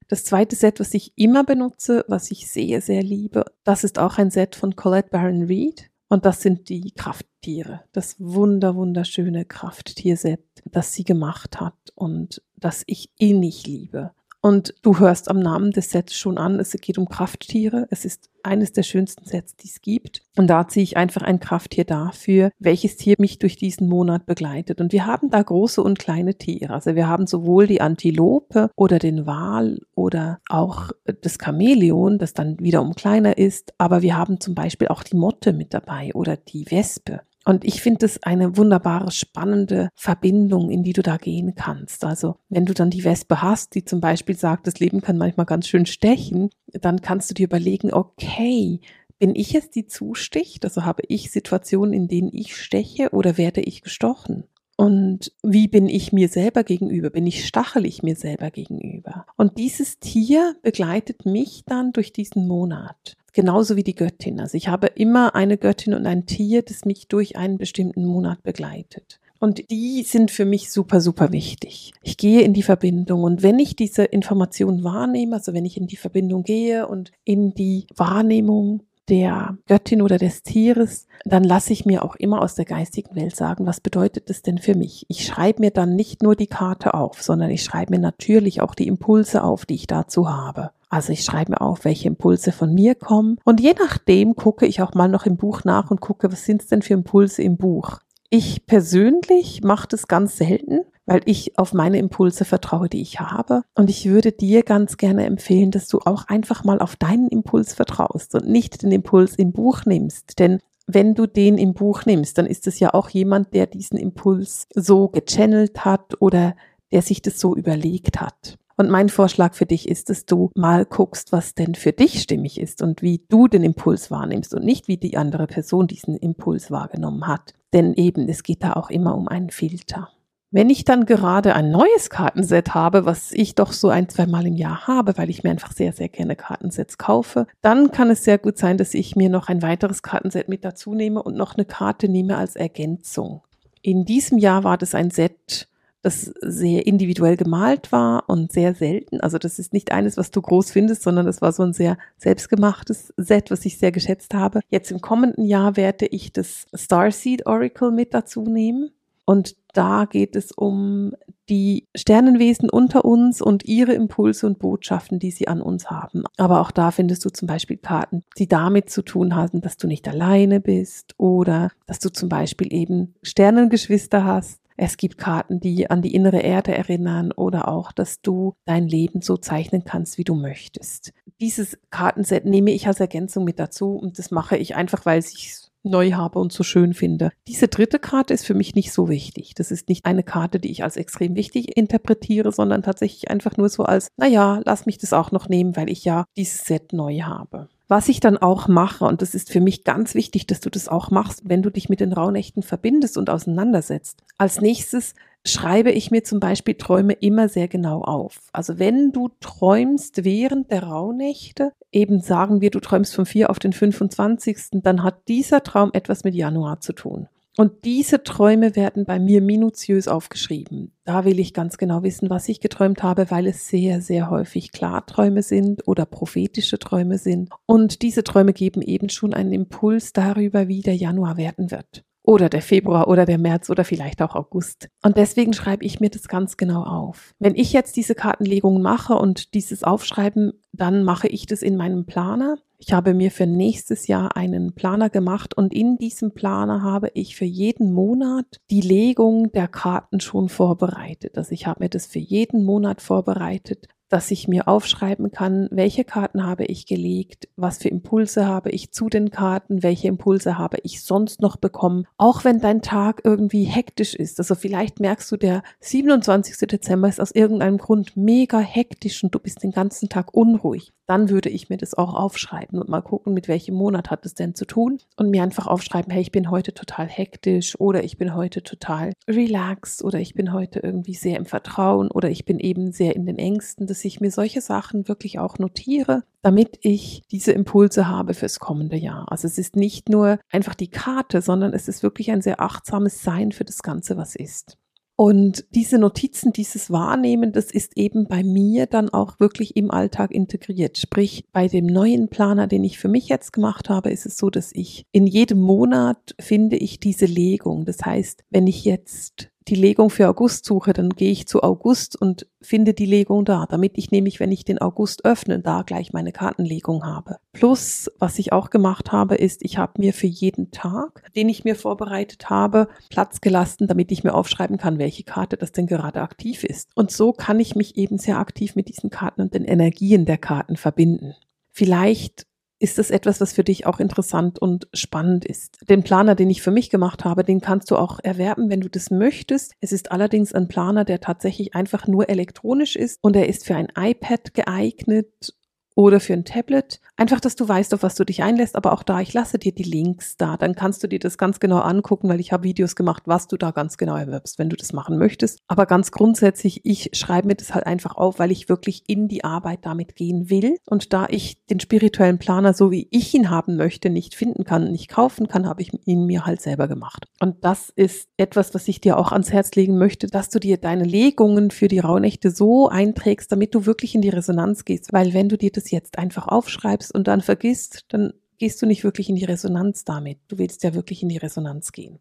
Das 0.09 0.23
zweite 0.23 0.55
Set, 0.55 0.79
was 0.79 0.93
ich 0.93 1.11
immer 1.15 1.43
benutze, 1.43 2.05
was 2.07 2.29
ich 2.29 2.49
sehr, 2.49 2.79
sehr 2.81 3.01
liebe, 3.01 3.45
das 3.63 3.83
ist 3.83 3.97
auch 3.97 4.19
ein 4.19 4.29
Set 4.29 4.55
von 4.55 4.75
Colette 4.75 5.09
Baron 5.09 5.43
Reed. 5.43 5.89
Und 6.07 6.25
das 6.25 6.41
sind 6.41 6.69
die 6.69 6.91
Krafttiere. 6.91 7.81
Das 7.91 8.15
wunder, 8.19 8.75
wunderschöne 8.75 9.43
Krafttierset, 9.43 10.45
das 10.65 10.93
sie 10.93 11.03
gemacht 11.03 11.59
hat 11.59 11.75
und 11.95 12.41
das 12.55 12.83
ich 12.85 13.09
innig 13.17 13.67
liebe. 13.67 14.11
Und 14.47 14.75
du 14.81 14.97
hörst 14.97 15.29
am 15.29 15.41
Namen 15.41 15.71
des 15.71 15.91
Sets 15.91 16.15
schon 16.15 16.37
an, 16.37 16.57
es 16.61 16.71
geht 16.71 16.97
um 16.97 17.09
Krafttiere. 17.09 17.85
Es 17.89 18.05
ist 18.05 18.29
eines 18.43 18.71
der 18.71 18.83
schönsten 18.83 19.25
Sets, 19.25 19.57
die 19.57 19.67
es 19.67 19.81
gibt. 19.81 20.21
Und 20.37 20.47
da 20.47 20.69
ziehe 20.69 20.85
ich 20.85 20.95
einfach 20.95 21.21
ein 21.21 21.41
Krafttier 21.41 21.83
dafür, 21.83 22.51
welches 22.57 22.95
Tier 22.95 23.15
mich 23.19 23.39
durch 23.39 23.57
diesen 23.57 23.89
Monat 23.89 24.25
begleitet. 24.25 24.79
Und 24.79 24.93
wir 24.93 25.05
haben 25.05 25.29
da 25.31 25.41
große 25.41 25.83
und 25.83 25.99
kleine 25.99 26.35
Tiere. 26.35 26.73
Also 26.73 26.95
wir 26.95 27.09
haben 27.09 27.27
sowohl 27.27 27.67
die 27.67 27.81
Antilope 27.81 28.69
oder 28.77 28.99
den 28.99 29.25
Wal 29.25 29.79
oder 29.95 30.39
auch 30.47 30.91
das 31.03 31.39
Chamäleon, 31.43 32.17
das 32.17 32.33
dann 32.33 32.57
wiederum 32.57 32.95
kleiner 32.95 33.37
ist. 33.37 33.73
Aber 33.77 34.01
wir 34.01 34.15
haben 34.15 34.39
zum 34.39 34.55
Beispiel 34.55 34.87
auch 34.87 35.03
die 35.03 35.17
Motte 35.17 35.51
mit 35.51 35.73
dabei 35.73 36.11
oder 36.13 36.37
die 36.37 36.71
Wespe. 36.71 37.19
Und 37.47 37.63
ich 37.63 37.81
finde 37.81 38.05
es 38.05 38.21
eine 38.23 38.57
wunderbare, 38.57 39.09
spannende 39.09 39.87
Verbindung, 39.95 40.69
in 40.69 40.83
die 40.83 40.91
du 40.91 41.01
da 41.01 41.15
gehen 41.15 41.55
kannst. 41.55 42.03
Also 42.03 42.35
wenn 42.49 42.65
du 42.65 42.73
dann 42.73 42.89
die 42.89 43.05
Wespe 43.05 43.41
hast, 43.41 43.73
die 43.73 43.85
zum 43.85 44.01
Beispiel 44.01 44.35
sagt, 44.35 44.67
das 44.67 44.81
Leben 44.81 44.99
kann 44.99 45.17
manchmal 45.17 45.45
ganz 45.45 45.65
schön 45.65 45.85
stechen, 45.85 46.49
dann 46.73 47.01
kannst 47.01 47.29
du 47.29 47.33
dir 47.33 47.45
überlegen, 47.45 47.93
okay, 47.93 48.81
bin 49.17 49.33
ich 49.33 49.55
es, 49.55 49.69
die 49.69 49.87
zusticht? 49.87 50.65
Also 50.65 50.83
habe 50.83 51.03
ich 51.07 51.31
Situationen, 51.31 51.93
in 51.93 52.09
denen 52.09 52.31
ich 52.33 52.57
steche 52.57 53.11
oder 53.11 53.37
werde 53.37 53.61
ich 53.61 53.81
gestochen? 53.81 54.43
Und 54.75 55.31
wie 55.41 55.67
bin 55.67 55.87
ich 55.87 56.11
mir 56.11 56.27
selber 56.27 56.65
gegenüber? 56.65 57.09
Bin 57.09 57.25
ich 57.25 57.47
stachelig 57.47 58.03
mir 58.03 58.15
selber 58.15 58.51
gegenüber? 58.51 59.25
Und 59.37 59.57
dieses 59.57 59.99
Tier 59.99 60.55
begleitet 60.61 61.25
mich 61.25 61.63
dann 61.65 61.93
durch 61.93 62.11
diesen 62.11 62.45
Monat 62.47 63.16
genauso 63.33 63.75
wie 63.75 63.83
die 63.83 63.95
Göttin. 63.95 64.39
Also 64.39 64.57
ich 64.57 64.67
habe 64.67 64.87
immer 64.87 65.35
eine 65.35 65.57
Göttin 65.57 65.93
und 65.93 66.05
ein 66.05 66.25
Tier, 66.25 66.61
das 66.61 66.85
mich 66.85 67.07
durch 67.07 67.35
einen 67.37 67.57
bestimmten 67.57 68.05
Monat 68.05 68.43
begleitet. 68.43 69.19
Und 69.39 69.69
die 69.69 70.03
sind 70.03 70.31
für 70.31 70.45
mich 70.45 70.71
super, 70.71 70.99
super 70.99 71.31
wichtig. 71.31 71.93
Ich 72.01 72.17
gehe 72.17 72.41
in 72.41 72.53
die 72.53 72.63
Verbindung 72.63 73.23
und 73.23 73.43
wenn 73.43 73.59
ich 73.59 73.75
diese 73.75 74.03
Information 74.03 74.83
wahrnehme, 74.83 75.35
also 75.35 75.53
wenn 75.53 75.65
ich 75.65 75.77
in 75.77 75.87
die 75.87 75.95
Verbindung 75.95 76.43
gehe 76.43 76.87
und 76.87 77.11
in 77.23 77.53
die 77.53 77.85
Wahrnehmung 77.95 78.81
der 79.09 79.57
Göttin 79.67 80.01
oder 80.01 80.17
des 80.17 80.43
Tieres, 80.43 81.07
dann 81.23 81.43
lasse 81.43 81.71
ich 81.71 81.85
mir 81.85 82.03
auch 82.03 82.15
immer 82.15 82.41
aus 82.41 82.55
der 82.55 82.65
geistigen 82.65 83.15
Welt 83.15 83.35
sagen, 83.35 83.65
was 83.65 83.79
bedeutet 83.79 84.29
das 84.29 84.41
denn 84.41 84.57
für 84.57 84.75
mich? 84.75 85.05
Ich 85.07 85.25
schreibe 85.25 85.61
mir 85.61 85.71
dann 85.71 85.95
nicht 85.95 86.23
nur 86.23 86.35
die 86.35 86.47
Karte 86.47 86.93
auf, 86.93 87.21
sondern 87.21 87.49
ich 87.49 87.63
schreibe 87.63 87.91
mir 87.91 87.99
natürlich 87.99 88.61
auch 88.61 88.75
die 88.75 88.87
Impulse 88.87 89.43
auf, 89.43 89.65
die 89.65 89.75
ich 89.75 89.87
dazu 89.87 90.29
habe. 90.29 90.71
Also 90.89 91.11
ich 91.11 91.23
schreibe 91.23 91.51
mir 91.51 91.61
auf, 91.61 91.85
welche 91.85 92.07
Impulse 92.07 92.51
von 92.51 92.73
mir 92.73 92.95
kommen. 92.95 93.37
Und 93.43 93.59
je 93.59 93.75
nachdem 93.77 94.35
gucke 94.35 94.65
ich 94.65 94.81
auch 94.81 94.93
mal 94.93 95.09
noch 95.09 95.25
im 95.25 95.37
Buch 95.37 95.63
nach 95.63 95.91
und 95.91 96.01
gucke, 96.01 96.31
was 96.31 96.45
sind 96.45 96.61
es 96.61 96.67
denn 96.67 96.81
für 96.81 96.93
Impulse 96.93 97.41
im 97.41 97.57
Buch. 97.57 97.99
Ich 98.29 98.65
persönlich 98.65 99.61
mache 99.63 99.87
das 99.87 100.07
ganz 100.07 100.37
selten, 100.37 100.81
weil 101.05 101.21
ich 101.25 101.57
auf 101.57 101.73
meine 101.73 101.97
Impulse 101.97 102.43
vertraue, 102.45 102.89
die 102.89 103.01
ich 103.01 103.19
habe. 103.19 103.63
Und 103.75 103.89
ich 103.89 104.07
würde 104.07 104.33
dir 104.33 104.63
ganz 104.63 104.97
gerne 104.97 105.25
empfehlen, 105.25 105.71
dass 105.71 105.87
du 105.87 105.99
auch 105.99 106.25
einfach 106.27 106.63
mal 106.63 106.79
auf 106.79 106.95
deinen 106.97 107.29
Impuls 107.29 107.73
vertraust 107.73 108.35
und 108.35 108.47
nicht 108.47 108.83
den 108.83 108.91
Impuls 108.91 109.35
im 109.35 109.53
Buch 109.53 109.85
nimmst. 109.85 110.39
Denn 110.39 110.59
wenn 110.87 111.15
du 111.15 111.25
den 111.25 111.57
im 111.57 111.73
Buch 111.73 112.05
nimmst, 112.05 112.37
dann 112.37 112.45
ist 112.45 112.67
es 112.67 112.79
ja 112.79 112.93
auch 112.93 113.09
jemand, 113.09 113.53
der 113.53 113.67
diesen 113.67 113.97
Impuls 113.97 114.67
so 114.73 115.09
gechannelt 115.09 115.85
hat 115.85 116.21
oder 116.21 116.55
der 116.91 117.01
sich 117.01 117.21
das 117.21 117.39
so 117.39 117.55
überlegt 117.55 118.19
hat. 118.19 118.57
Und 118.77 118.91
mein 118.91 119.09
Vorschlag 119.09 119.55
für 119.55 119.65
dich 119.65 119.89
ist, 119.89 120.11
dass 120.11 120.25
du 120.25 120.51
mal 120.55 120.85
guckst, 120.85 121.31
was 121.31 121.55
denn 121.55 121.73
für 121.73 121.91
dich 121.91 122.21
stimmig 122.21 122.59
ist 122.61 122.83
und 122.83 123.01
wie 123.01 123.23
du 123.27 123.47
den 123.47 123.63
Impuls 123.63 124.11
wahrnimmst 124.11 124.53
und 124.53 124.63
nicht 124.63 124.87
wie 124.87 124.97
die 124.97 125.17
andere 125.17 125.47
Person 125.47 125.87
diesen 125.87 126.15
Impuls 126.15 126.69
wahrgenommen 126.69 127.25
hat. 127.25 127.55
Denn 127.73 127.95
eben, 127.95 128.29
es 128.29 128.43
geht 128.43 128.63
da 128.63 128.73
auch 128.73 128.91
immer 128.91 129.15
um 129.15 129.27
einen 129.27 129.49
Filter. 129.49 130.09
Wenn 130.51 130.69
ich 130.69 130.85
dann 130.85 131.05
gerade 131.05 131.55
ein 131.55 131.71
neues 131.71 132.09
Kartenset 132.09 132.73
habe, 132.73 133.05
was 133.05 133.33
ich 133.33 133.55
doch 133.55 133.73
so 133.73 133.89
ein, 133.89 134.07
zwei 134.07 134.27
Mal 134.27 134.47
im 134.47 134.55
Jahr 134.55 134.87
habe, 134.87 135.17
weil 135.17 135.29
ich 135.29 135.43
mir 135.43 135.49
einfach 135.49 135.73
sehr, 135.73 135.91
sehr 135.91 136.07
gerne 136.07 136.35
Kartensets 136.35 136.97
kaufe, 136.97 137.47
dann 137.61 137.91
kann 137.91 138.09
es 138.11 138.23
sehr 138.23 138.37
gut 138.37 138.57
sein, 138.57 138.77
dass 138.77 138.93
ich 138.93 139.15
mir 139.15 139.29
noch 139.29 139.49
ein 139.49 139.61
weiteres 139.61 140.03
Kartenset 140.03 140.47
mit 140.47 140.63
dazu 140.63 140.93
nehme 140.93 141.21
und 141.21 141.35
noch 141.35 141.55
eine 141.55 141.65
Karte 141.65 142.07
nehme 142.07 142.37
als 142.37 142.55
Ergänzung. 142.55 143.41
In 143.81 144.05
diesem 144.05 144.37
Jahr 144.37 144.63
war 144.63 144.77
das 144.77 144.95
ein 144.95 145.11
Set 145.11 145.67
das 146.07 146.31
sehr 146.41 146.87
individuell 146.87 147.35
gemalt 147.35 147.91
war 147.91 148.29
und 148.29 148.53
sehr 148.53 148.73
selten. 148.73 149.19
Also 149.19 149.37
das 149.37 149.59
ist 149.59 149.73
nicht 149.73 149.91
eines, 149.91 150.15
was 150.15 150.31
du 150.31 150.41
groß 150.41 150.71
findest, 150.71 151.03
sondern 151.03 151.25
das 151.25 151.41
war 151.41 151.51
so 151.51 151.63
ein 151.63 151.73
sehr 151.73 151.97
selbstgemachtes 152.17 153.13
Set, 153.17 153.51
was 153.51 153.65
ich 153.65 153.77
sehr 153.77 153.91
geschätzt 153.91 154.33
habe. 154.33 154.61
Jetzt 154.69 154.89
im 154.89 155.01
kommenden 155.01 155.43
Jahr 155.43 155.75
werde 155.75 156.05
ich 156.05 156.31
das 156.31 156.65
Starseed 156.73 157.45
Oracle 157.45 157.91
mit 157.91 158.13
dazu 158.13 158.43
nehmen. 158.43 158.91
Und 159.25 159.57
da 159.73 160.05
geht 160.05 160.37
es 160.37 160.53
um 160.53 161.11
die 161.49 161.85
Sternenwesen 161.93 162.69
unter 162.69 163.03
uns 163.03 163.41
und 163.41 163.65
ihre 163.65 163.91
Impulse 163.91 164.47
und 164.47 164.59
Botschaften, 164.59 165.19
die 165.19 165.31
sie 165.31 165.49
an 165.49 165.61
uns 165.61 165.91
haben. 165.91 166.23
Aber 166.37 166.61
auch 166.61 166.71
da 166.71 166.91
findest 166.91 167.25
du 167.25 167.29
zum 167.29 167.49
Beispiel 167.49 167.75
Karten, 167.75 168.23
die 168.37 168.47
damit 168.47 168.89
zu 168.89 169.01
tun 169.01 169.35
haben, 169.35 169.59
dass 169.59 169.75
du 169.75 169.87
nicht 169.87 170.07
alleine 170.07 170.61
bist 170.61 171.15
oder 171.17 171.69
dass 171.85 171.99
du 171.99 172.09
zum 172.09 172.29
Beispiel 172.29 172.73
eben 172.73 173.15
Sternengeschwister 173.23 174.23
hast 174.23 174.61
es 174.77 174.97
gibt 174.97 175.17
Karten, 175.17 175.59
die 175.59 175.89
an 175.89 176.01
die 176.01 176.13
innere 176.13 176.39
Erde 176.39 176.73
erinnern 176.75 177.31
oder 177.31 177.67
auch, 177.67 177.91
dass 177.91 178.21
du 178.21 178.53
dein 178.65 178.87
Leben 178.87 179.21
so 179.21 179.35
zeichnen 179.35 179.83
kannst, 179.83 180.17
wie 180.17 180.23
du 180.23 180.35
möchtest. 180.35 181.13
dieses 181.41 181.77
Kartenset 181.89 182.45
nehme 182.45 182.71
ich 182.71 182.87
als 182.87 182.99
Ergänzung 182.99 183.43
mit 183.43 183.59
dazu 183.59 183.95
und 183.95 184.17
das 184.17 184.31
mache 184.31 184.57
ich 184.57 184.75
einfach, 184.75 185.05
weil 185.05 185.19
ich 185.19 185.67
neu 185.83 186.11
habe 186.13 186.39
und 186.39 186.51
so 186.51 186.63
schön 186.63 186.93
finde. 186.93 187.31
Diese 187.47 187.67
dritte 187.67 187.99
Karte 187.99 188.33
ist 188.33 188.45
für 188.45 188.53
mich 188.53 188.75
nicht 188.75 188.91
so 188.91 189.09
wichtig. 189.09 189.53
Das 189.55 189.71
ist 189.71 189.89
nicht 189.89 190.05
eine 190.05 190.23
Karte, 190.23 190.59
die 190.59 190.71
ich 190.71 190.83
als 190.83 190.97
extrem 190.97 191.35
wichtig 191.35 191.77
interpretiere, 191.77 192.51
sondern 192.51 192.83
tatsächlich 192.83 193.29
einfach 193.29 193.57
nur 193.57 193.69
so 193.69 193.83
als, 193.83 194.09
naja, 194.17 194.61
lass 194.65 194.85
mich 194.85 194.97
das 194.97 195.13
auch 195.13 195.31
noch 195.31 195.49
nehmen, 195.49 195.75
weil 195.75 195.89
ich 195.89 196.03
ja 196.03 196.25
dieses 196.35 196.65
Set 196.65 196.93
neu 196.93 197.21
habe. 197.21 197.69
Was 197.89 198.09
ich 198.09 198.19
dann 198.19 198.37
auch 198.37 198.67
mache, 198.67 199.05
und 199.05 199.21
das 199.21 199.33
ist 199.33 199.49
für 199.49 199.61
mich 199.61 199.85
ganz 199.85 200.13
wichtig, 200.13 200.45
dass 200.45 200.59
du 200.59 200.69
das 200.69 200.89
auch 200.89 201.09
machst, 201.09 201.43
wenn 201.45 201.61
du 201.61 201.69
dich 201.69 201.87
mit 201.87 202.01
den 202.01 202.11
Rauhnächten 202.11 202.61
verbindest 202.61 203.17
und 203.17 203.29
auseinandersetzt. 203.29 204.23
Als 204.37 204.59
nächstes 204.59 205.15
schreibe 205.45 205.91
ich 205.91 206.11
mir 206.11 206.23
zum 206.23 206.41
Beispiel 206.41 206.75
Träume 206.75 207.13
immer 207.13 207.47
sehr 207.47 207.69
genau 207.69 208.01
auf. 208.01 208.39
Also 208.51 208.77
wenn 208.77 209.13
du 209.13 209.29
träumst 209.39 210.25
während 210.25 210.69
der 210.69 210.83
Rauhnächte, 210.83 211.71
eben 211.93 212.19
sagen 212.19 212.59
wir, 212.59 212.71
du 212.71 212.81
träumst 212.81 213.15
vom 213.15 213.25
4 213.25 213.49
auf 213.49 213.59
den 213.59 213.71
25., 213.71 214.81
dann 214.83 215.03
hat 215.03 215.27
dieser 215.29 215.63
Traum 215.63 215.91
etwas 215.93 216.25
mit 216.25 216.35
Januar 216.35 216.81
zu 216.81 216.91
tun. 216.91 217.29
Und 217.57 217.85
diese 217.85 218.23
Träume 218.23 218.75
werden 218.75 219.05
bei 219.05 219.19
mir 219.19 219.41
minutiös 219.41 220.07
aufgeschrieben. 220.07 220.91
Da 221.05 221.25
will 221.25 221.39
ich 221.39 221.55
ganz 221.55 221.77
genau 221.77 222.03
wissen, 222.03 222.29
was 222.29 222.47
ich 222.47 222.61
geträumt 222.61 223.01
habe, 223.01 223.31
weil 223.31 223.47
es 223.47 223.67
sehr, 223.67 223.99
sehr 223.99 224.29
häufig 224.29 224.71
Klarträume 224.71 225.41
sind 225.41 225.87
oder 225.87 226.05
prophetische 226.05 226.77
Träume 226.77 227.17
sind. 227.17 227.49
Und 227.65 228.03
diese 228.03 228.23
Träume 228.23 228.53
geben 228.53 228.83
eben 228.83 229.09
schon 229.09 229.33
einen 229.33 229.51
Impuls 229.51 230.13
darüber, 230.13 230.67
wie 230.67 230.81
der 230.81 230.95
Januar 230.95 231.37
werden 231.37 231.71
wird 231.71 232.03
oder 232.27 232.49
der 232.49 232.61
Februar 232.61 233.07
oder 233.07 233.25
der 233.25 233.37
März 233.37 233.69
oder 233.69 233.85
vielleicht 233.85 234.21
auch 234.21 234.35
August. 234.35 234.89
Und 235.01 235.15
deswegen 235.15 235.53
schreibe 235.53 235.85
ich 235.85 236.01
mir 236.01 236.09
das 236.09 236.27
ganz 236.27 236.57
genau 236.57 236.83
auf. 236.83 237.33
Wenn 237.39 237.55
ich 237.55 237.71
jetzt 237.71 237.95
diese 237.95 238.15
Kartenlegungen 238.15 238.81
mache 238.81 239.15
und 239.15 239.53
dieses 239.53 239.83
Aufschreiben, 239.83 240.51
dann 240.73 241.03
mache 241.03 241.29
ich 241.29 241.45
das 241.45 241.61
in 241.61 241.77
meinem 241.77 242.05
Planer. 242.05 242.57
Ich 242.79 242.93
habe 242.93 243.15
mir 243.15 243.31
für 243.31 243.47
nächstes 243.47 244.05
Jahr 244.07 244.35
einen 244.35 244.73
Planer 244.73 245.09
gemacht 245.09 245.55
und 245.55 245.73
in 245.73 245.97
diesem 245.97 246.33
Planer 246.33 246.83
habe 246.83 247.09
ich 247.15 247.35
für 247.35 247.45
jeden 247.45 247.91
Monat 247.91 248.61
die 248.69 248.81
Legung 248.81 249.51
der 249.51 249.67
Karten 249.67 250.19
schon 250.19 250.47
vorbereitet. 250.47 251.37
Also 251.37 251.53
ich 251.53 251.65
habe 251.65 251.83
mir 251.83 251.89
das 251.89 252.05
für 252.05 252.19
jeden 252.19 252.63
Monat 252.63 253.01
vorbereitet, 253.01 253.87
dass 254.09 254.31
ich 254.31 254.47
mir 254.47 254.67
aufschreiben 254.67 255.31
kann, 255.31 255.67
welche 255.71 256.03
Karten 256.03 256.45
habe 256.45 256.65
ich 256.65 256.85
gelegt, 256.85 257.47
was 257.55 257.79
für 257.79 257.89
Impulse 257.89 258.47
habe 258.47 258.69
ich 258.69 258.91
zu 258.91 259.09
den 259.09 259.31
Karten, 259.31 259.83
welche 259.83 260.07
Impulse 260.07 260.57
habe 260.57 260.77
ich 260.83 261.03
sonst 261.03 261.41
noch 261.41 261.57
bekommen, 261.57 262.05
auch 262.17 262.43
wenn 262.43 262.59
dein 262.59 262.81
Tag 262.81 263.21
irgendwie 263.23 263.63
hektisch 263.63 264.15
ist. 264.15 264.39
Also 264.39 264.55
vielleicht 264.55 264.99
merkst 264.99 265.31
du, 265.31 265.37
der 265.37 265.63
27. 265.81 266.67
Dezember 266.67 267.09
ist 267.09 267.21
aus 267.21 267.31
irgendeinem 267.31 267.77
Grund 267.77 268.15
mega 268.15 268.59
hektisch 268.59 269.23
und 269.23 269.33
du 269.33 269.39
bist 269.39 269.63
den 269.63 269.71
ganzen 269.71 270.09
Tag 270.09 270.33
unruhig. 270.33 270.93
Dann 271.05 271.29
würde 271.29 271.49
ich 271.49 271.69
mir 271.69 271.77
das 271.77 271.93
auch 271.93 272.13
aufschreiben 272.13 272.79
und 272.79 272.89
mal 272.89 273.01
gucken, 273.01 273.33
mit 273.33 273.47
welchem 273.47 273.75
Monat 273.75 274.11
hat 274.11 274.25
es 274.25 274.33
denn 274.33 274.55
zu 274.55 274.65
tun 274.65 274.99
und 275.15 275.29
mir 275.29 275.41
einfach 275.41 275.65
aufschreiben, 275.65 276.11
hey, 276.11 276.21
ich 276.21 276.33
bin 276.33 276.51
heute 276.51 276.73
total 276.73 277.07
hektisch 277.07 277.79
oder 277.79 278.03
ich 278.03 278.17
bin 278.17 278.35
heute 278.35 278.61
total 278.61 279.13
relaxed 279.25 280.03
oder 280.03 280.19
ich 280.19 280.33
bin 280.33 280.51
heute 280.51 280.79
irgendwie 280.79 281.13
sehr 281.13 281.37
im 281.37 281.45
Vertrauen 281.45 282.11
oder 282.11 282.29
ich 282.29 282.43
bin 282.43 282.59
eben 282.59 282.91
sehr 282.91 283.15
in 283.15 283.25
den 283.25 283.37
Ängsten. 283.37 283.87
Das 283.87 283.96
dass 283.97 284.05
ich 284.05 284.21
mir 284.21 284.29
solche 284.29 284.61
Sachen 284.61 285.07
wirklich 285.07 285.39
auch 285.39 285.57
notiere, 285.57 286.23
damit 286.43 286.77
ich 286.81 287.23
diese 287.31 287.51
Impulse 287.51 288.07
habe 288.07 288.35
fürs 288.35 288.59
kommende 288.59 288.95
Jahr. 288.95 289.25
Also 289.31 289.47
es 289.47 289.57
ist 289.57 289.75
nicht 289.75 290.07
nur 290.07 290.37
einfach 290.51 290.75
die 290.75 290.91
Karte, 290.91 291.41
sondern 291.41 291.73
es 291.73 291.87
ist 291.87 292.03
wirklich 292.03 292.29
ein 292.29 292.43
sehr 292.43 292.61
achtsames 292.61 293.23
Sein 293.23 293.51
für 293.51 293.65
das 293.65 293.81
Ganze, 293.81 294.15
was 294.15 294.35
ist. 294.35 294.77
Und 295.15 295.65
diese 295.73 295.97
Notizen, 295.97 296.53
dieses 296.53 296.91
Wahrnehmen, 296.91 297.53
das 297.53 297.71
ist 297.71 297.97
eben 297.97 298.27
bei 298.27 298.43
mir 298.43 298.85
dann 298.85 299.09
auch 299.09 299.39
wirklich 299.39 299.75
im 299.75 299.89
Alltag 299.89 300.29
integriert. 300.29 300.99
Sprich, 300.99 301.45
bei 301.51 301.67
dem 301.67 301.87
neuen 301.87 302.27
Planer, 302.27 302.67
den 302.67 302.83
ich 302.83 302.99
für 302.99 303.07
mich 303.07 303.29
jetzt 303.29 303.51
gemacht 303.51 303.89
habe, 303.89 304.11
ist 304.11 304.27
es 304.27 304.37
so, 304.37 304.51
dass 304.51 304.69
ich 304.75 305.07
in 305.11 305.25
jedem 305.25 305.59
Monat 305.59 306.35
finde 306.39 306.77
ich 306.77 306.99
diese 306.99 307.25
Legung. 307.25 307.85
Das 307.85 307.97
heißt, 308.05 308.43
wenn 308.51 308.67
ich 308.67 308.85
jetzt 308.85 309.49
die 309.67 309.75
Legung 309.75 310.09
für 310.09 310.27
August 310.29 310.65
suche, 310.65 310.93
dann 310.93 311.09
gehe 311.09 311.31
ich 311.31 311.47
zu 311.47 311.61
August 311.61 312.19
und 312.19 312.47
finde 312.61 312.93
die 312.93 313.05
Legung 313.05 313.45
da, 313.45 313.65
damit 313.69 313.97
ich 313.97 314.11
nämlich, 314.11 314.39
wenn 314.39 314.51
ich 314.51 314.65
den 314.65 314.79
August 314.79 315.25
öffne, 315.25 315.59
da 315.59 315.83
gleich 315.83 316.13
meine 316.13 316.31
Kartenlegung 316.31 317.05
habe. 317.05 317.37
Plus, 317.53 318.09
was 318.19 318.39
ich 318.39 318.53
auch 318.53 318.69
gemacht 318.69 319.11
habe, 319.11 319.35
ist, 319.35 319.63
ich 319.63 319.77
habe 319.77 319.93
mir 319.97 320.13
für 320.13 320.27
jeden 320.27 320.71
Tag, 320.71 321.31
den 321.35 321.49
ich 321.49 321.63
mir 321.63 321.75
vorbereitet 321.75 322.49
habe, 322.49 322.87
Platz 323.09 323.41
gelassen, 323.41 323.87
damit 323.87 324.11
ich 324.11 324.23
mir 324.23 324.33
aufschreiben 324.33 324.77
kann, 324.77 324.99
welche 324.99 325.23
Karte 325.23 325.57
das 325.57 325.71
denn 325.71 325.87
gerade 325.87 326.21
aktiv 326.21 326.63
ist. 326.63 326.89
Und 326.95 327.11
so 327.11 327.33
kann 327.33 327.59
ich 327.59 327.75
mich 327.75 327.97
eben 327.97 328.17
sehr 328.17 328.39
aktiv 328.39 328.75
mit 328.75 328.87
diesen 328.87 329.09
Karten 329.09 329.41
und 329.41 329.53
den 329.53 329.65
Energien 329.65 330.25
der 330.25 330.37
Karten 330.37 330.77
verbinden. 330.77 331.35
Vielleicht 331.71 332.47
ist 332.79 332.97
das 332.97 333.09
etwas, 333.09 333.41
was 333.41 333.53
für 333.53 333.63
dich 333.63 333.85
auch 333.85 333.99
interessant 333.99 334.59
und 334.59 334.87
spannend 334.93 335.45
ist. 335.45 335.77
Den 335.89 336.03
Planer, 336.03 336.35
den 336.35 336.49
ich 336.49 336.61
für 336.61 336.71
mich 336.71 336.89
gemacht 336.89 337.25
habe, 337.25 337.43
den 337.43 337.61
kannst 337.61 337.89
du 337.91 337.95
auch 337.95 338.19
erwerben, 338.21 338.69
wenn 338.69 338.81
du 338.81 338.89
das 338.89 339.09
möchtest. 339.09 339.73
Es 339.81 339.91
ist 339.91 340.11
allerdings 340.11 340.53
ein 340.53 340.67
Planer, 340.67 341.03
der 341.03 341.19
tatsächlich 341.19 341.75
einfach 341.75 342.07
nur 342.07 342.29
elektronisch 342.29 342.95
ist 342.95 343.19
und 343.21 343.35
er 343.35 343.47
ist 343.47 343.65
für 343.65 343.75
ein 343.75 343.87
iPad 343.95 344.53
geeignet 344.53 345.55
oder 345.97 346.19
für 346.19 346.33
ein 346.33 346.45
Tablet. 346.45 346.99
Einfach, 347.15 347.39
dass 347.39 347.55
du 347.55 347.67
weißt, 347.67 347.91
auf 347.95 348.03
was 348.03 348.13
du 348.13 348.23
dich 348.23 348.43
einlässt, 348.43 348.75
aber 348.75 348.93
auch 348.93 349.01
da, 349.01 349.19
ich 349.19 349.33
lasse 349.33 349.57
dir 349.57 349.71
die 349.71 349.81
Links 349.81 350.37
da. 350.37 350.55
Dann 350.55 350.75
kannst 350.75 351.01
du 351.01 351.07
dir 351.07 351.17
das 351.17 351.39
ganz 351.39 351.59
genau 351.59 351.79
angucken, 351.79 352.29
weil 352.29 352.39
ich 352.39 352.51
habe 352.51 352.65
Videos 352.65 352.95
gemacht, 352.95 353.23
was 353.25 353.47
du 353.47 353.57
da 353.57 353.71
ganz 353.71 353.97
genau 353.97 354.15
erwirbst, 354.15 354.59
wenn 354.59 354.69
du 354.69 354.75
das 354.75 354.93
machen 354.93 355.17
möchtest. 355.17 355.57
Aber 355.67 355.87
ganz 355.87 356.11
grundsätzlich, 356.11 356.81
ich 356.85 357.09
schreibe 357.13 357.47
mir 357.47 357.55
das 357.55 357.73
halt 357.73 357.87
einfach 357.87 358.15
auf, 358.15 358.37
weil 358.37 358.51
ich 358.51 358.69
wirklich 358.69 359.05
in 359.07 359.27
die 359.27 359.43
Arbeit 359.43 359.79
damit 359.87 360.15
gehen 360.15 360.51
will. 360.51 360.77
Und 360.85 361.13
da 361.13 361.25
ich 361.31 361.65
den 361.65 361.79
spirituellen 361.79 362.37
Planer, 362.37 362.75
so 362.75 362.91
wie 362.91 363.07
ich 363.09 363.33
ihn 363.33 363.49
haben 363.49 363.75
möchte, 363.75 364.11
nicht 364.11 364.35
finden 364.35 364.65
kann, 364.65 364.91
nicht 364.91 365.09
kaufen 365.09 365.47
kann, 365.47 365.67
habe 365.67 365.81
ich 365.81 365.89
ihn 366.05 366.27
mir 366.27 366.45
halt 366.45 366.61
selber 366.61 366.87
gemacht. 366.87 367.25
Und 367.39 367.65
das 367.65 367.91
ist 367.95 368.29
etwas, 368.37 368.75
was 368.75 368.87
ich 368.87 369.01
dir 369.01 369.17
auch 369.17 369.31
ans 369.31 369.51
Herz 369.51 369.73
legen 369.73 369.97
möchte, 369.97 370.27
dass 370.27 370.49
du 370.49 370.59
dir 370.59 370.77
deine 370.77 371.05
Legungen 371.05 371.71
für 371.71 371.87
die 371.87 371.97
Rauhnächte 371.97 372.51
so 372.51 372.87
einträgst, 372.87 373.51
damit 373.51 373.73
du 373.73 373.87
wirklich 373.87 374.13
in 374.13 374.21
die 374.21 374.29
Resonanz 374.29 374.85
gehst. 374.85 375.11
Weil 375.11 375.33
wenn 375.33 375.49
du 375.49 375.57
dir 375.57 375.71
das 375.71 375.86
jetzt 375.91 376.17
einfach 376.17 376.47
aufschreibst 376.47 377.13
und 377.13 377.27
dann 377.27 377.41
vergisst, 377.41 378.05
dann 378.09 378.33
gehst 378.57 378.81
du 378.81 378.85
nicht 378.85 379.03
wirklich 379.03 379.29
in 379.29 379.35
die 379.35 379.45
Resonanz 379.45 380.03
damit. 380.03 380.39
Du 380.47 380.57
willst 380.57 380.83
ja 380.83 380.93
wirklich 380.93 381.21
in 381.23 381.29
die 381.29 381.37
Resonanz 381.37 381.91
gehen 381.91 382.19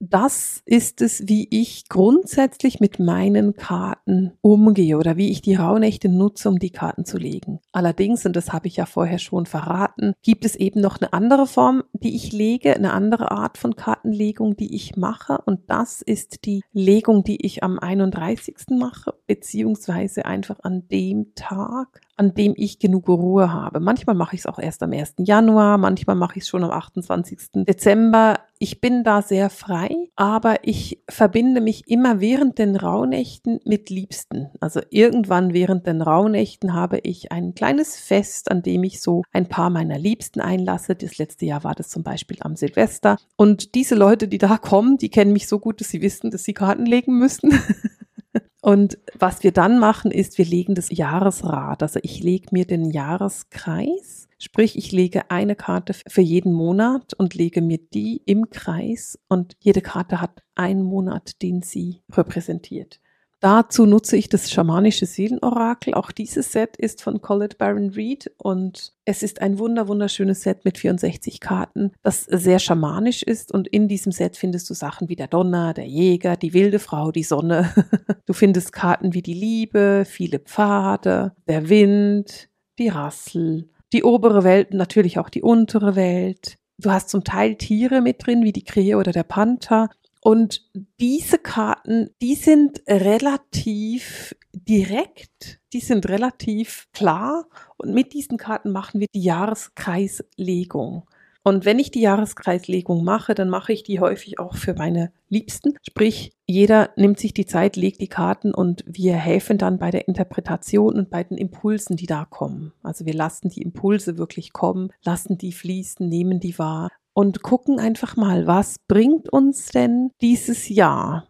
das 0.00 0.62
ist 0.64 1.02
es, 1.02 1.28
wie 1.28 1.46
ich 1.50 1.88
grundsätzlich 1.90 2.80
mit 2.80 2.98
meinen 2.98 3.54
Karten 3.54 4.32
umgehe 4.40 4.96
oder 4.96 5.18
wie 5.18 5.30
ich 5.30 5.42
die 5.42 5.54
Rauhnächte 5.54 6.08
nutze, 6.08 6.48
um 6.48 6.58
die 6.58 6.70
Karten 6.70 7.04
zu 7.04 7.18
legen. 7.18 7.60
Allerdings, 7.72 8.24
und 8.24 8.34
das 8.34 8.50
habe 8.50 8.66
ich 8.66 8.76
ja 8.76 8.86
vorher 8.86 9.18
schon 9.18 9.44
verraten, 9.44 10.14
gibt 10.22 10.46
es 10.46 10.56
eben 10.56 10.80
noch 10.80 11.00
eine 11.00 11.12
andere 11.12 11.46
Form, 11.46 11.84
die 11.92 12.16
ich 12.16 12.32
lege, 12.32 12.74
eine 12.74 12.94
andere 12.94 13.30
Art 13.30 13.58
von 13.58 13.76
Kartenlegung, 13.76 14.56
die 14.56 14.74
ich 14.74 14.96
mache. 14.96 15.38
Und 15.44 15.68
das 15.68 16.00
ist 16.00 16.46
die 16.46 16.62
Legung, 16.72 17.22
die 17.22 17.44
ich 17.44 17.62
am 17.62 17.78
31. 17.78 18.56
mache, 18.70 19.12
beziehungsweise 19.26 20.24
einfach 20.24 20.60
an 20.62 20.88
dem 20.88 21.34
Tag, 21.34 22.00
an 22.16 22.32
dem 22.34 22.54
ich 22.56 22.78
genug 22.78 23.08
Ruhe 23.08 23.52
habe. 23.52 23.80
Manchmal 23.80 24.16
mache 24.16 24.34
ich 24.34 24.40
es 24.40 24.46
auch 24.46 24.58
erst 24.58 24.82
am 24.82 24.92
1. 24.92 25.16
Januar, 25.18 25.76
manchmal 25.76 26.16
mache 26.16 26.38
ich 26.38 26.44
es 26.44 26.48
schon 26.48 26.64
am 26.64 26.70
28. 26.70 27.64
Dezember. 27.66 28.38
Ich 28.62 28.82
bin 28.82 29.04
da 29.04 29.22
sehr 29.22 29.48
frei, 29.48 29.88
aber 30.16 30.56
ich 30.64 31.02
verbinde 31.08 31.62
mich 31.62 31.88
immer 31.88 32.20
während 32.20 32.58
den 32.58 32.76
Rauhnächten 32.76 33.58
mit 33.64 33.88
Liebsten. 33.88 34.50
Also 34.60 34.82
irgendwann 34.90 35.54
während 35.54 35.86
den 35.86 36.02
Rauhnächten 36.02 36.74
habe 36.74 36.98
ich 36.98 37.32
ein 37.32 37.54
kleines 37.54 37.96
Fest, 37.96 38.50
an 38.50 38.60
dem 38.62 38.84
ich 38.84 39.00
so 39.00 39.22
ein 39.32 39.48
paar 39.48 39.70
meiner 39.70 39.98
Liebsten 39.98 40.42
einlasse. 40.42 40.94
Das 40.94 41.16
letzte 41.16 41.46
Jahr 41.46 41.64
war 41.64 41.74
das 41.74 41.88
zum 41.88 42.02
Beispiel 42.02 42.36
am 42.40 42.54
Silvester. 42.54 43.16
Und 43.36 43.74
diese 43.74 43.94
Leute, 43.94 44.28
die 44.28 44.36
da 44.36 44.58
kommen, 44.58 44.98
die 44.98 45.08
kennen 45.08 45.32
mich 45.32 45.48
so 45.48 45.58
gut, 45.58 45.80
dass 45.80 45.88
sie 45.88 46.02
wissen, 46.02 46.30
dass 46.30 46.44
sie 46.44 46.52
Karten 46.52 46.84
legen 46.84 47.18
müssen. 47.18 47.58
Und 48.60 48.98
was 49.18 49.42
wir 49.42 49.52
dann 49.52 49.78
machen, 49.78 50.10
ist, 50.10 50.36
wir 50.36 50.44
legen 50.44 50.74
das 50.74 50.90
Jahresrad. 50.90 51.82
Also 51.82 51.98
ich 52.02 52.22
lege 52.22 52.48
mir 52.52 52.66
den 52.66 52.90
Jahreskreis, 52.90 54.28
sprich 54.40 54.76
ich 54.76 54.90
lege 54.90 55.30
eine 55.30 55.54
Karte 55.54 55.94
für 56.08 56.22
jeden 56.22 56.52
Monat 56.52 57.14
und 57.14 57.34
lege 57.34 57.62
mir 57.62 57.78
die 57.78 58.22
im 58.26 58.50
Kreis 58.50 59.18
und 59.28 59.56
jede 59.60 59.82
Karte 59.82 60.20
hat 60.20 60.42
einen 60.56 60.82
Monat, 60.82 61.40
den 61.42 61.62
sie 61.62 62.02
repräsentiert. 62.10 63.00
Dazu 63.40 63.86
nutze 63.86 64.18
ich 64.18 64.28
das 64.28 64.50
schamanische 64.50 65.06
Seelenorakel. 65.06 65.94
Auch 65.94 66.12
dieses 66.12 66.52
Set 66.52 66.76
ist 66.76 67.02
von 67.02 67.22
Colette 67.22 67.56
Baron 67.56 67.88
Reed 67.88 68.30
und 68.36 68.92
es 69.06 69.22
ist 69.22 69.40
ein 69.40 69.58
wunder 69.58 69.88
wunderschönes 69.88 70.42
Set 70.42 70.66
mit 70.66 70.76
64 70.76 71.40
Karten, 71.40 71.92
das 72.02 72.24
sehr 72.24 72.58
schamanisch 72.58 73.22
ist 73.22 73.50
und 73.50 73.66
in 73.66 73.88
diesem 73.88 74.12
Set 74.12 74.36
findest 74.36 74.68
du 74.68 74.74
Sachen 74.74 75.08
wie 75.08 75.16
der 75.16 75.26
Donner, 75.26 75.72
der 75.72 75.86
Jäger, 75.86 76.36
die 76.36 76.52
wilde 76.52 76.78
Frau, 76.78 77.10
die 77.12 77.24
Sonne. 77.24 77.72
Du 78.26 78.34
findest 78.34 78.72
Karten 78.72 79.12
wie 79.12 79.22
die 79.22 79.34
Liebe, 79.34 80.04
viele 80.06 80.38
Pfade, 80.38 81.32
der 81.48 81.68
Wind, 81.68 82.48
die 82.78 82.86
Rassel, 82.86 83.68
die 83.92 84.04
obere 84.04 84.44
Welt 84.44 84.70
und 84.70 84.78
natürlich 84.78 85.18
auch 85.18 85.28
die 85.28 85.42
untere 85.42 85.96
Welt. 85.96 86.56
Du 86.78 86.90
hast 86.90 87.10
zum 87.10 87.24
Teil 87.24 87.56
Tiere 87.56 88.00
mit 88.00 88.26
drin, 88.26 88.42
wie 88.42 88.52
die 88.52 88.64
Krähe 88.64 88.96
oder 88.96 89.12
der 89.12 89.24
Panther. 89.24 89.90
Und 90.22 90.70
diese 91.00 91.38
Karten, 91.38 92.10
die 92.20 92.34
sind 92.34 92.82
relativ 92.86 94.34
direkt 94.52 95.60
die 95.72 95.80
sind 95.80 96.08
relativ 96.08 96.88
klar 96.92 97.46
und 97.76 97.94
mit 97.94 98.12
diesen 98.12 98.38
Karten 98.38 98.72
machen 98.72 99.00
wir 99.00 99.06
die 99.14 99.22
Jahreskreislegung. 99.22 101.08
Und 101.42 101.64
wenn 101.64 101.78
ich 101.78 101.90
die 101.90 102.02
Jahreskreislegung 102.02 103.02
mache, 103.02 103.34
dann 103.34 103.48
mache 103.48 103.72
ich 103.72 103.82
die 103.82 103.98
häufig 103.98 104.38
auch 104.38 104.56
für 104.56 104.74
meine 104.74 105.10
Liebsten. 105.28 105.74
Sprich, 105.88 106.32
jeder 106.46 106.90
nimmt 106.96 107.18
sich 107.18 107.32
die 107.32 107.46
Zeit, 107.46 107.76
legt 107.76 108.00
die 108.02 108.08
Karten 108.08 108.52
und 108.52 108.84
wir 108.86 109.14
helfen 109.14 109.56
dann 109.56 109.78
bei 109.78 109.90
der 109.90 110.06
Interpretation 110.06 110.94
und 110.96 111.10
bei 111.10 111.24
den 111.24 111.38
Impulsen, 111.38 111.96
die 111.96 112.06
da 112.06 112.26
kommen. 112.26 112.72
Also 112.82 113.06
wir 113.06 113.14
lassen 113.14 113.48
die 113.48 113.62
Impulse 113.62 114.18
wirklich 114.18 114.52
kommen, 114.52 114.92
lassen 115.02 115.38
die 115.38 115.52
fließen, 115.52 116.06
nehmen 116.06 116.40
die 116.40 116.58
wahr 116.58 116.90
und 117.14 117.42
gucken 117.42 117.80
einfach 117.80 118.16
mal, 118.16 118.46
was 118.46 118.76
bringt 118.86 119.32
uns 119.32 119.66
denn 119.68 120.10
dieses 120.20 120.68
Jahr? 120.68 121.26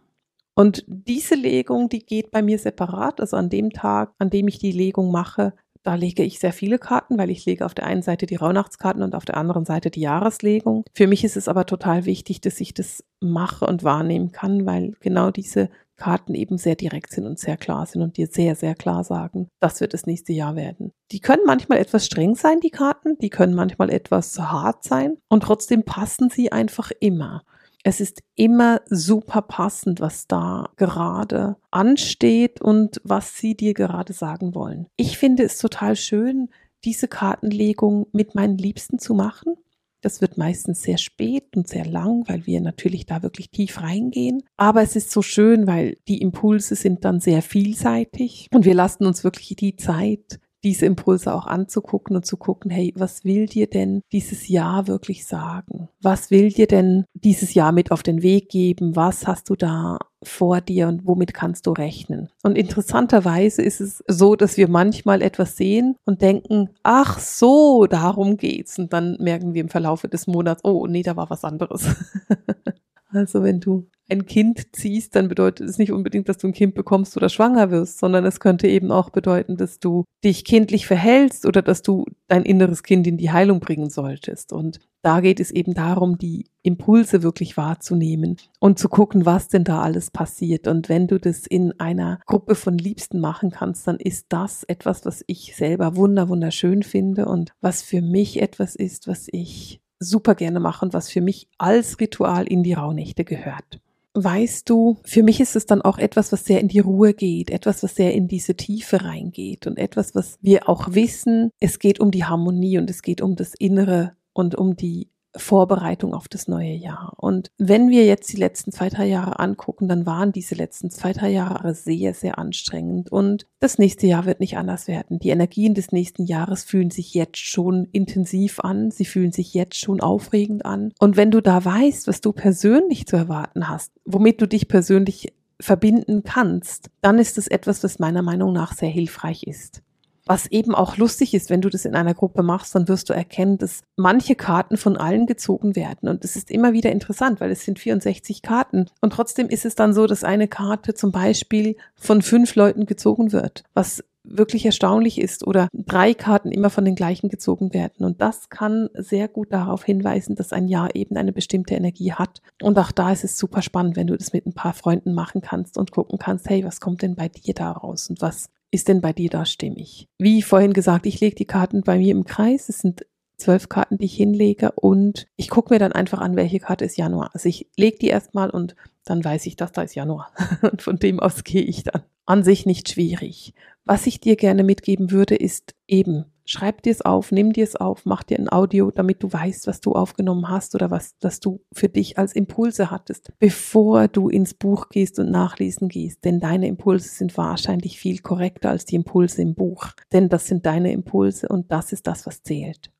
Und 0.53 0.83
diese 0.87 1.35
Legung, 1.35 1.89
die 1.89 2.05
geht 2.05 2.31
bei 2.31 2.41
mir 2.41 2.59
separat. 2.59 3.21
Also 3.21 3.37
an 3.37 3.49
dem 3.49 3.71
Tag, 3.71 4.13
an 4.19 4.29
dem 4.29 4.47
ich 4.47 4.59
die 4.59 4.73
Legung 4.73 5.11
mache, 5.11 5.53
da 5.83 5.95
lege 5.95 6.23
ich 6.23 6.39
sehr 6.39 6.53
viele 6.53 6.79
Karten, 6.79 7.17
weil 7.17 7.29
ich 7.29 7.45
lege 7.45 7.65
auf 7.65 7.73
der 7.73 7.85
einen 7.85 8.01
Seite 8.01 8.25
die 8.25 8.35
Rauhnachtskarten 8.35 9.03
und 9.03 9.15
auf 9.15 9.25
der 9.25 9.37
anderen 9.37 9.65
Seite 9.65 9.89
die 9.89 10.01
Jahreslegung. 10.01 10.85
Für 10.93 11.07
mich 11.07 11.23
ist 11.23 11.37
es 11.37 11.47
aber 11.47 11.65
total 11.65 12.05
wichtig, 12.05 12.41
dass 12.41 12.59
ich 12.61 12.73
das 12.73 13.03
mache 13.19 13.65
und 13.65 13.83
wahrnehmen 13.83 14.31
kann, 14.31 14.65
weil 14.65 14.93
genau 14.99 15.31
diese 15.31 15.69
Karten 15.97 16.33
eben 16.33 16.57
sehr 16.57 16.75
direkt 16.75 17.11
sind 17.11 17.27
und 17.27 17.37
sehr 17.37 17.57
klar 17.57 17.85
sind 17.85 18.01
und 18.01 18.17
dir 18.17 18.25
sehr, 18.25 18.55
sehr 18.55 18.73
klar 18.73 19.03
sagen, 19.03 19.49
das 19.59 19.81
wird 19.81 19.93
das 19.93 20.07
nächste 20.07 20.33
Jahr 20.33 20.55
werden. 20.55 20.91
Die 21.11 21.19
können 21.19 21.43
manchmal 21.45 21.77
etwas 21.77 22.07
streng 22.07 22.35
sein, 22.35 22.59
die 22.59 22.71
Karten, 22.71 23.17
die 23.19 23.29
können 23.29 23.53
manchmal 23.53 23.91
etwas 23.91 24.39
hart 24.39 24.83
sein 24.83 25.17
und 25.29 25.43
trotzdem 25.43 25.83
passen 25.83 26.29
sie 26.29 26.51
einfach 26.51 26.91
immer 26.99 27.43
es 27.83 27.99
ist 27.99 28.21
immer 28.35 28.81
super 28.89 29.41
passend, 29.41 29.99
was 29.99 30.27
da 30.27 30.69
gerade 30.75 31.57
ansteht 31.71 32.61
und 32.61 33.01
was 33.03 33.37
sie 33.37 33.55
dir 33.55 33.73
gerade 33.73 34.13
sagen 34.13 34.53
wollen. 34.53 34.87
Ich 34.97 35.17
finde 35.17 35.43
es 35.43 35.57
total 35.57 35.95
schön, 35.95 36.49
diese 36.83 37.07
Kartenlegung 37.07 38.07
mit 38.11 38.35
meinen 38.35 38.57
Liebsten 38.57 38.99
zu 38.99 39.13
machen. 39.13 39.55
Das 40.01 40.19
wird 40.19 40.37
meistens 40.37 40.81
sehr 40.81 40.97
spät 40.97 41.55
und 41.55 41.67
sehr 41.67 41.85
lang, 41.85 42.23
weil 42.27 42.47
wir 42.47 42.59
natürlich 42.59 43.05
da 43.05 43.21
wirklich 43.21 43.51
tief 43.51 43.81
reingehen. 43.81 44.41
Aber 44.57 44.81
es 44.81 44.95
ist 44.95 45.11
so 45.11 45.21
schön, 45.21 45.67
weil 45.67 45.97
die 46.07 46.21
Impulse 46.21 46.75
sind 46.75 47.05
dann 47.05 47.19
sehr 47.19 47.43
vielseitig 47.43 48.47
und 48.51 48.65
wir 48.65 48.73
lassen 48.73 49.05
uns 49.05 49.23
wirklich 49.23 49.55
die 49.57 49.75
Zeit, 49.75 50.39
diese 50.63 50.85
Impulse 50.85 51.33
auch 51.33 51.47
anzugucken 51.47 52.15
und 52.15 52.25
zu 52.25 52.37
gucken, 52.37 52.69
hey, 52.71 52.93
was 52.95 53.23
will 53.23 53.47
dir 53.47 53.67
denn 53.67 54.01
dieses 54.11 54.47
Jahr 54.47 54.87
wirklich 54.87 55.25
sagen? 55.25 55.89
Was 56.01 56.31
will 56.31 56.49
dir 56.49 56.67
denn 56.67 57.05
dieses 57.13 57.53
Jahr 57.53 57.71
mit 57.71 57.91
auf 57.91 58.03
den 58.03 58.21
Weg 58.21 58.49
geben? 58.49 58.95
Was 58.95 59.27
hast 59.27 59.49
du 59.49 59.55
da 59.55 59.97
vor 60.23 60.61
dir 60.61 60.87
und 60.87 61.05
womit 61.05 61.33
kannst 61.33 61.65
du 61.65 61.71
rechnen? 61.71 62.29
Und 62.43 62.57
interessanterweise 62.57 63.61
ist 63.61 63.81
es 63.81 64.03
so, 64.07 64.35
dass 64.35 64.57
wir 64.57 64.67
manchmal 64.67 65.21
etwas 65.21 65.57
sehen 65.57 65.95
und 66.05 66.21
denken, 66.21 66.69
ach 66.83 67.19
so, 67.19 67.87
darum 67.87 68.37
geht's. 68.37 68.77
Und 68.77 68.93
dann 68.93 69.17
merken 69.19 69.53
wir 69.53 69.61
im 69.61 69.69
Verlaufe 69.69 70.07
des 70.07 70.27
Monats, 70.27 70.63
oh, 70.63 70.85
nee, 70.87 71.03
da 71.03 71.15
war 71.15 71.29
was 71.29 71.43
anderes. 71.43 71.87
also 73.11 73.43
wenn 73.43 73.59
du 73.59 73.87
ein 74.11 74.25
Kind 74.25 74.75
ziehst, 74.75 75.15
dann 75.15 75.29
bedeutet 75.29 75.69
es 75.69 75.77
nicht 75.77 75.91
unbedingt, 75.91 76.27
dass 76.27 76.37
du 76.37 76.47
ein 76.47 76.53
Kind 76.53 76.75
bekommst 76.75 77.15
oder 77.15 77.29
schwanger 77.29 77.71
wirst, 77.71 77.97
sondern 77.97 78.25
es 78.25 78.41
könnte 78.41 78.67
eben 78.67 78.91
auch 78.91 79.09
bedeuten, 79.09 79.55
dass 79.55 79.79
du 79.79 80.03
dich 80.23 80.43
kindlich 80.43 80.85
verhältst 80.85 81.45
oder 81.45 81.61
dass 81.61 81.81
du 81.81 82.05
dein 82.27 82.43
inneres 82.43 82.83
Kind 82.83 83.07
in 83.07 83.17
die 83.17 83.31
Heilung 83.31 83.61
bringen 83.61 83.89
solltest. 83.89 84.51
Und 84.51 84.79
da 85.01 85.21
geht 85.21 85.39
es 85.39 85.49
eben 85.49 85.73
darum, 85.73 86.17
die 86.17 86.45
Impulse 86.61 87.23
wirklich 87.23 87.55
wahrzunehmen 87.55 88.35
und 88.59 88.77
zu 88.77 88.89
gucken, 88.89 89.25
was 89.25 89.47
denn 89.47 89.63
da 89.63 89.81
alles 89.81 90.11
passiert. 90.11 90.67
Und 90.67 90.89
wenn 90.89 91.07
du 91.07 91.17
das 91.17 91.47
in 91.47 91.79
einer 91.79 92.19
Gruppe 92.25 92.55
von 92.55 92.77
Liebsten 92.77 93.19
machen 93.19 93.49
kannst, 93.49 93.87
dann 93.87 93.97
ist 93.97 94.27
das 94.29 94.63
etwas, 94.63 95.05
was 95.05 95.23
ich 95.27 95.55
selber 95.55 95.95
wunder 95.95 96.27
wunderschön 96.27 96.83
finde 96.83 97.25
und 97.25 97.53
was 97.61 97.81
für 97.81 98.01
mich 98.01 98.41
etwas 98.41 98.75
ist, 98.75 99.07
was 99.07 99.27
ich 99.31 99.79
super 100.01 100.35
gerne 100.35 100.59
mache 100.59 100.83
und 100.83 100.93
was 100.93 101.09
für 101.09 101.21
mich 101.21 101.47
als 101.57 101.99
Ritual 101.99 102.47
in 102.47 102.63
die 102.63 102.73
Rauhnächte 102.73 103.23
gehört. 103.23 103.79
Weißt 104.13 104.69
du, 104.69 104.97
für 105.03 105.23
mich 105.23 105.39
ist 105.39 105.55
es 105.55 105.65
dann 105.65 105.81
auch 105.81 105.97
etwas, 105.97 106.33
was 106.33 106.43
sehr 106.43 106.59
in 106.59 106.67
die 106.67 106.79
Ruhe 106.79 107.13
geht, 107.13 107.49
etwas, 107.49 107.81
was 107.81 107.95
sehr 107.95 108.13
in 108.13 108.27
diese 108.27 108.55
Tiefe 108.55 109.05
reingeht 109.05 109.67
und 109.67 109.77
etwas, 109.77 110.15
was 110.15 110.37
wir 110.41 110.67
auch 110.67 110.93
wissen, 110.93 111.51
es 111.61 111.79
geht 111.79 112.01
um 112.01 112.11
die 112.11 112.25
Harmonie 112.25 112.77
und 112.77 112.89
es 112.89 113.03
geht 113.03 113.21
um 113.21 113.37
das 113.37 113.53
Innere 113.53 114.13
und 114.33 114.55
um 114.55 114.75
die 114.75 115.07
Vorbereitung 115.35 116.13
auf 116.13 116.27
das 116.27 116.47
neue 116.47 116.73
Jahr. 116.73 117.13
Und 117.17 117.51
wenn 117.57 117.89
wir 117.89 118.05
jetzt 118.05 118.31
die 118.33 118.37
letzten 118.37 118.71
zwei, 118.71 118.89
drei 118.89 119.05
Jahre 119.07 119.39
angucken, 119.39 119.87
dann 119.87 120.05
waren 120.05 120.31
diese 120.31 120.55
letzten 120.55 120.89
zwei, 120.89 121.13
drei 121.13 121.29
Jahre 121.29 121.73
sehr, 121.73 122.13
sehr 122.13 122.37
anstrengend. 122.37 123.11
Und 123.11 123.47
das 123.59 123.77
nächste 123.77 124.07
Jahr 124.07 124.25
wird 124.25 124.39
nicht 124.39 124.57
anders 124.57 124.87
werden. 124.87 125.19
Die 125.19 125.29
Energien 125.29 125.73
des 125.73 125.91
nächsten 125.91 126.25
Jahres 126.25 126.63
fühlen 126.63 126.91
sich 126.91 127.13
jetzt 127.13 127.37
schon 127.37 127.87
intensiv 127.91 128.59
an. 128.59 128.91
Sie 128.91 129.05
fühlen 129.05 129.31
sich 129.31 129.53
jetzt 129.53 129.77
schon 129.77 130.01
aufregend 130.01 130.65
an. 130.65 130.93
Und 130.99 131.17
wenn 131.17 131.31
du 131.31 131.41
da 131.41 131.63
weißt, 131.63 132.07
was 132.07 132.21
du 132.21 132.33
persönlich 132.33 133.07
zu 133.07 133.15
erwarten 133.15 133.69
hast, 133.69 133.91
womit 134.05 134.41
du 134.41 134.47
dich 134.47 134.67
persönlich 134.67 135.33
verbinden 135.61 136.23
kannst, 136.23 136.89
dann 137.01 137.19
ist 137.19 137.37
es 137.37 137.47
etwas, 137.47 137.83
was 137.83 137.99
meiner 137.99 138.21
Meinung 138.21 138.51
nach 138.51 138.73
sehr 138.73 138.89
hilfreich 138.89 139.43
ist. 139.43 139.81
Was 140.25 140.47
eben 140.47 140.75
auch 140.75 140.97
lustig 140.97 141.33
ist, 141.33 141.49
wenn 141.49 141.61
du 141.61 141.69
das 141.69 141.85
in 141.85 141.95
einer 141.95 142.13
Gruppe 142.13 142.43
machst, 142.43 142.75
dann 142.75 142.87
wirst 142.87 143.09
du 143.09 143.13
erkennen, 143.13 143.57
dass 143.57 143.81
manche 143.95 144.35
Karten 144.35 144.77
von 144.77 144.97
allen 144.97 145.25
gezogen 145.25 145.75
werden. 145.75 146.09
Und 146.09 146.23
es 146.23 146.35
ist 146.35 146.51
immer 146.51 146.73
wieder 146.73 146.91
interessant, 146.91 147.41
weil 147.41 147.51
es 147.51 147.65
sind 147.65 147.79
64 147.79 148.41
Karten. 148.41 148.85
Und 149.01 149.13
trotzdem 149.13 149.49
ist 149.49 149.65
es 149.65 149.75
dann 149.75 149.93
so, 149.93 150.07
dass 150.07 150.23
eine 150.23 150.47
Karte 150.47 150.93
zum 150.93 151.11
Beispiel 151.11 151.75
von 151.95 152.21
fünf 152.21 152.55
Leuten 152.55 152.85
gezogen 152.85 153.31
wird, 153.31 153.63
was 153.73 154.03
wirklich 154.23 154.65
erstaunlich 154.65 155.19
ist 155.19 155.45
oder 155.45 155.67
drei 155.73 156.13
Karten 156.13 156.51
immer 156.51 156.69
von 156.69 156.85
den 156.85 156.95
gleichen 156.95 157.29
gezogen 157.29 157.73
werden. 157.73 158.05
Und 158.05 158.21
das 158.21 158.49
kann 158.49 158.89
sehr 158.93 159.27
gut 159.27 159.51
darauf 159.51 159.83
hinweisen, 159.83 160.35
dass 160.35 160.53
ein 160.53 160.67
Jahr 160.67 160.95
eben 160.95 161.17
eine 161.17 161.33
bestimmte 161.33 161.75
Energie 161.75 162.13
hat. 162.13 162.41
Und 162.61 162.77
auch 162.77 162.91
da 162.91 163.11
ist 163.11 163.23
es 163.23 163.37
super 163.37 163.61
spannend, 163.61 163.95
wenn 163.95 164.07
du 164.07 164.17
das 164.17 164.33
mit 164.33 164.45
ein 164.45 164.53
paar 164.53 164.73
Freunden 164.73 165.13
machen 165.13 165.41
kannst 165.41 165.77
und 165.77 165.91
gucken 165.91 166.19
kannst, 166.19 166.49
hey, 166.49 166.63
was 166.63 166.79
kommt 166.79 167.01
denn 167.01 167.15
bei 167.15 167.29
dir 167.29 167.53
da 167.53 167.71
raus 167.71 168.09
und 168.09 168.21
was 168.21 168.49
ist 168.71 168.87
denn 168.87 169.01
bei 169.01 169.13
dir 169.13 169.29
da 169.29 169.45
stimmig? 169.45 170.07
Wie 170.17 170.41
vorhin 170.41 170.73
gesagt, 170.73 171.05
ich 171.05 171.19
lege 171.19 171.35
die 171.35 171.45
Karten 171.45 171.81
bei 171.81 171.97
mir 171.97 172.11
im 172.11 172.23
Kreis. 172.23 172.69
Es 172.69 172.79
sind 172.79 173.05
zwölf 173.37 173.69
Karten, 173.69 173.97
die 173.97 174.05
ich 174.05 174.15
hinlege 174.15 174.71
und 174.71 175.27
ich 175.35 175.49
gucke 175.49 175.73
mir 175.73 175.79
dann 175.79 175.91
einfach 175.91 176.19
an, 176.19 176.35
welche 176.35 176.59
Karte 176.59 176.85
ist 176.85 176.97
Januar. 176.97 177.31
Also 177.33 177.49
ich 177.49 177.67
lege 177.75 177.97
die 177.97 178.07
erstmal 178.07 178.49
und 178.49 178.75
dann 179.03 179.23
weiß 179.23 179.45
ich, 179.47 179.55
dass 179.55 179.71
da 179.71 179.81
ist 179.81 179.95
Januar. 179.95 180.31
Und 180.61 180.83
von 180.83 180.97
dem 180.97 181.19
aus 181.19 181.43
gehe 181.43 181.63
ich 181.63 181.83
dann. 181.83 182.03
An 182.27 182.43
sich 182.43 182.67
nicht 182.67 182.87
schwierig. 182.87 183.55
Was 183.83 184.05
ich 184.05 184.19
dir 184.19 184.35
gerne 184.35 184.63
mitgeben 184.63 185.09
würde, 185.09 185.35
ist 185.35 185.73
eben 185.87 186.25
Schreib 186.51 186.81
dir 186.81 186.91
es 186.91 187.01
auf, 187.01 187.31
nimm 187.31 187.53
dir 187.53 187.63
es 187.63 187.77
auf, 187.77 188.05
mach 188.05 188.23
dir 188.23 188.37
ein 188.37 188.51
Audio, 188.51 188.91
damit 188.91 189.23
du 189.23 189.31
weißt, 189.31 189.67
was 189.67 189.79
du 189.79 189.93
aufgenommen 189.93 190.49
hast 190.49 190.75
oder 190.75 190.91
was, 190.91 191.17
das 191.19 191.39
du 191.39 191.61
für 191.71 191.87
dich 191.87 192.17
als 192.17 192.33
Impulse 192.33 192.91
hattest, 192.91 193.31
bevor 193.39 194.09
du 194.09 194.27
ins 194.27 194.53
Buch 194.53 194.89
gehst 194.89 195.17
und 195.17 195.31
nachlesen 195.31 195.87
gehst. 195.87 196.25
Denn 196.25 196.41
deine 196.41 196.67
Impulse 196.67 197.07
sind 197.07 197.37
wahrscheinlich 197.37 197.97
viel 197.97 198.19
korrekter 198.19 198.69
als 198.69 198.83
die 198.83 198.95
Impulse 198.95 199.41
im 199.41 199.55
Buch. 199.55 199.91
Denn 200.11 200.27
das 200.27 200.45
sind 200.45 200.65
deine 200.65 200.91
Impulse 200.91 201.47
und 201.47 201.71
das 201.71 201.93
ist 201.93 202.05
das, 202.05 202.25
was 202.25 202.43
zählt. 202.43 202.91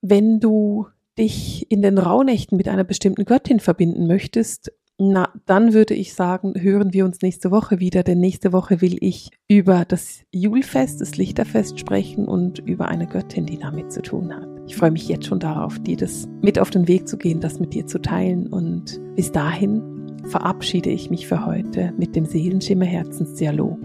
Wenn 0.00 0.40
du 0.40 0.88
dich 1.16 1.70
in 1.70 1.82
den 1.82 1.98
Rauhnächten 1.98 2.56
mit 2.56 2.66
einer 2.66 2.82
bestimmten 2.82 3.24
Göttin 3.24 3.60
verbinden 3.60 4.08
möchtest, 4.08 4.72
na, 4.98 5.28
dann 5.44 5.74
würde 5.74 5.94
ich 5.94 6.14
sagen, 6.14 6.54
hören 6.56 6.94
wir 6.94 7.04
uns 7.04 7.20
nächste 7.20 7.50
Woche 7.50 7.80
wieder, 7.80 8.02
denn 8.02 8.18
nächste 8.18 8.52
Woche 8.52 8.80
will 8.80 8.96
ich 9.00 9.30
über 9.46 9.84
das 9.86 10.20
Julfest, 10.32 11.02
das 11.02 11.16
Lichterfest 11.16 11.78
sprechen 11.78 12.26
und 12.26 12.60
über 12.60 12.88
eine 12.88 13.06
Göttin, 13.06 13.44
die 13.44 13.58
damit 13.58 13.92
zu 13.92 14.00
tun 14.00 14.34
hat. 14.34 14.48
Ich 14.66 14.76
freue 14.76 14.90
mich 14.90 15.06
jetzt 15.06 15.26
schon 15.26 15.38
darauf, 15.38 15.78
dir 15.80 15.98
das 15.98 16.26
mit 16.40 16.58
auf 16.58 16.70
den 16.70 16.88
Weg 16.88 17.06
zu 17.06 17.18
gehen, 17.18 17.40
das 17.40 17.60
mit 17.60 17.74
dir 17.74 17.86
zu 17.86 18.00
teilen 18.00 18.46
und 18.46 18.98
bis 19.16 19.30
dahin 19.32 19.82
verabschiede 20.24 20.90
ich 20.90 21.10
mich 21.10 21.26
für 21.26 21.44
heute 21.44 21.92
mit 21.98 22.16
dem 22.16 22.24
Seelenschimmer 22.24 22.86
Herzensdialog, 22.86 23.78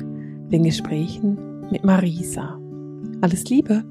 den 0.50 0.64
Gesprächen 0.64 1.38
mit 1.72 1.84
Marisa. 1.84 2.58
Alles 3.22 3.44
Liebe! 3.50 3.84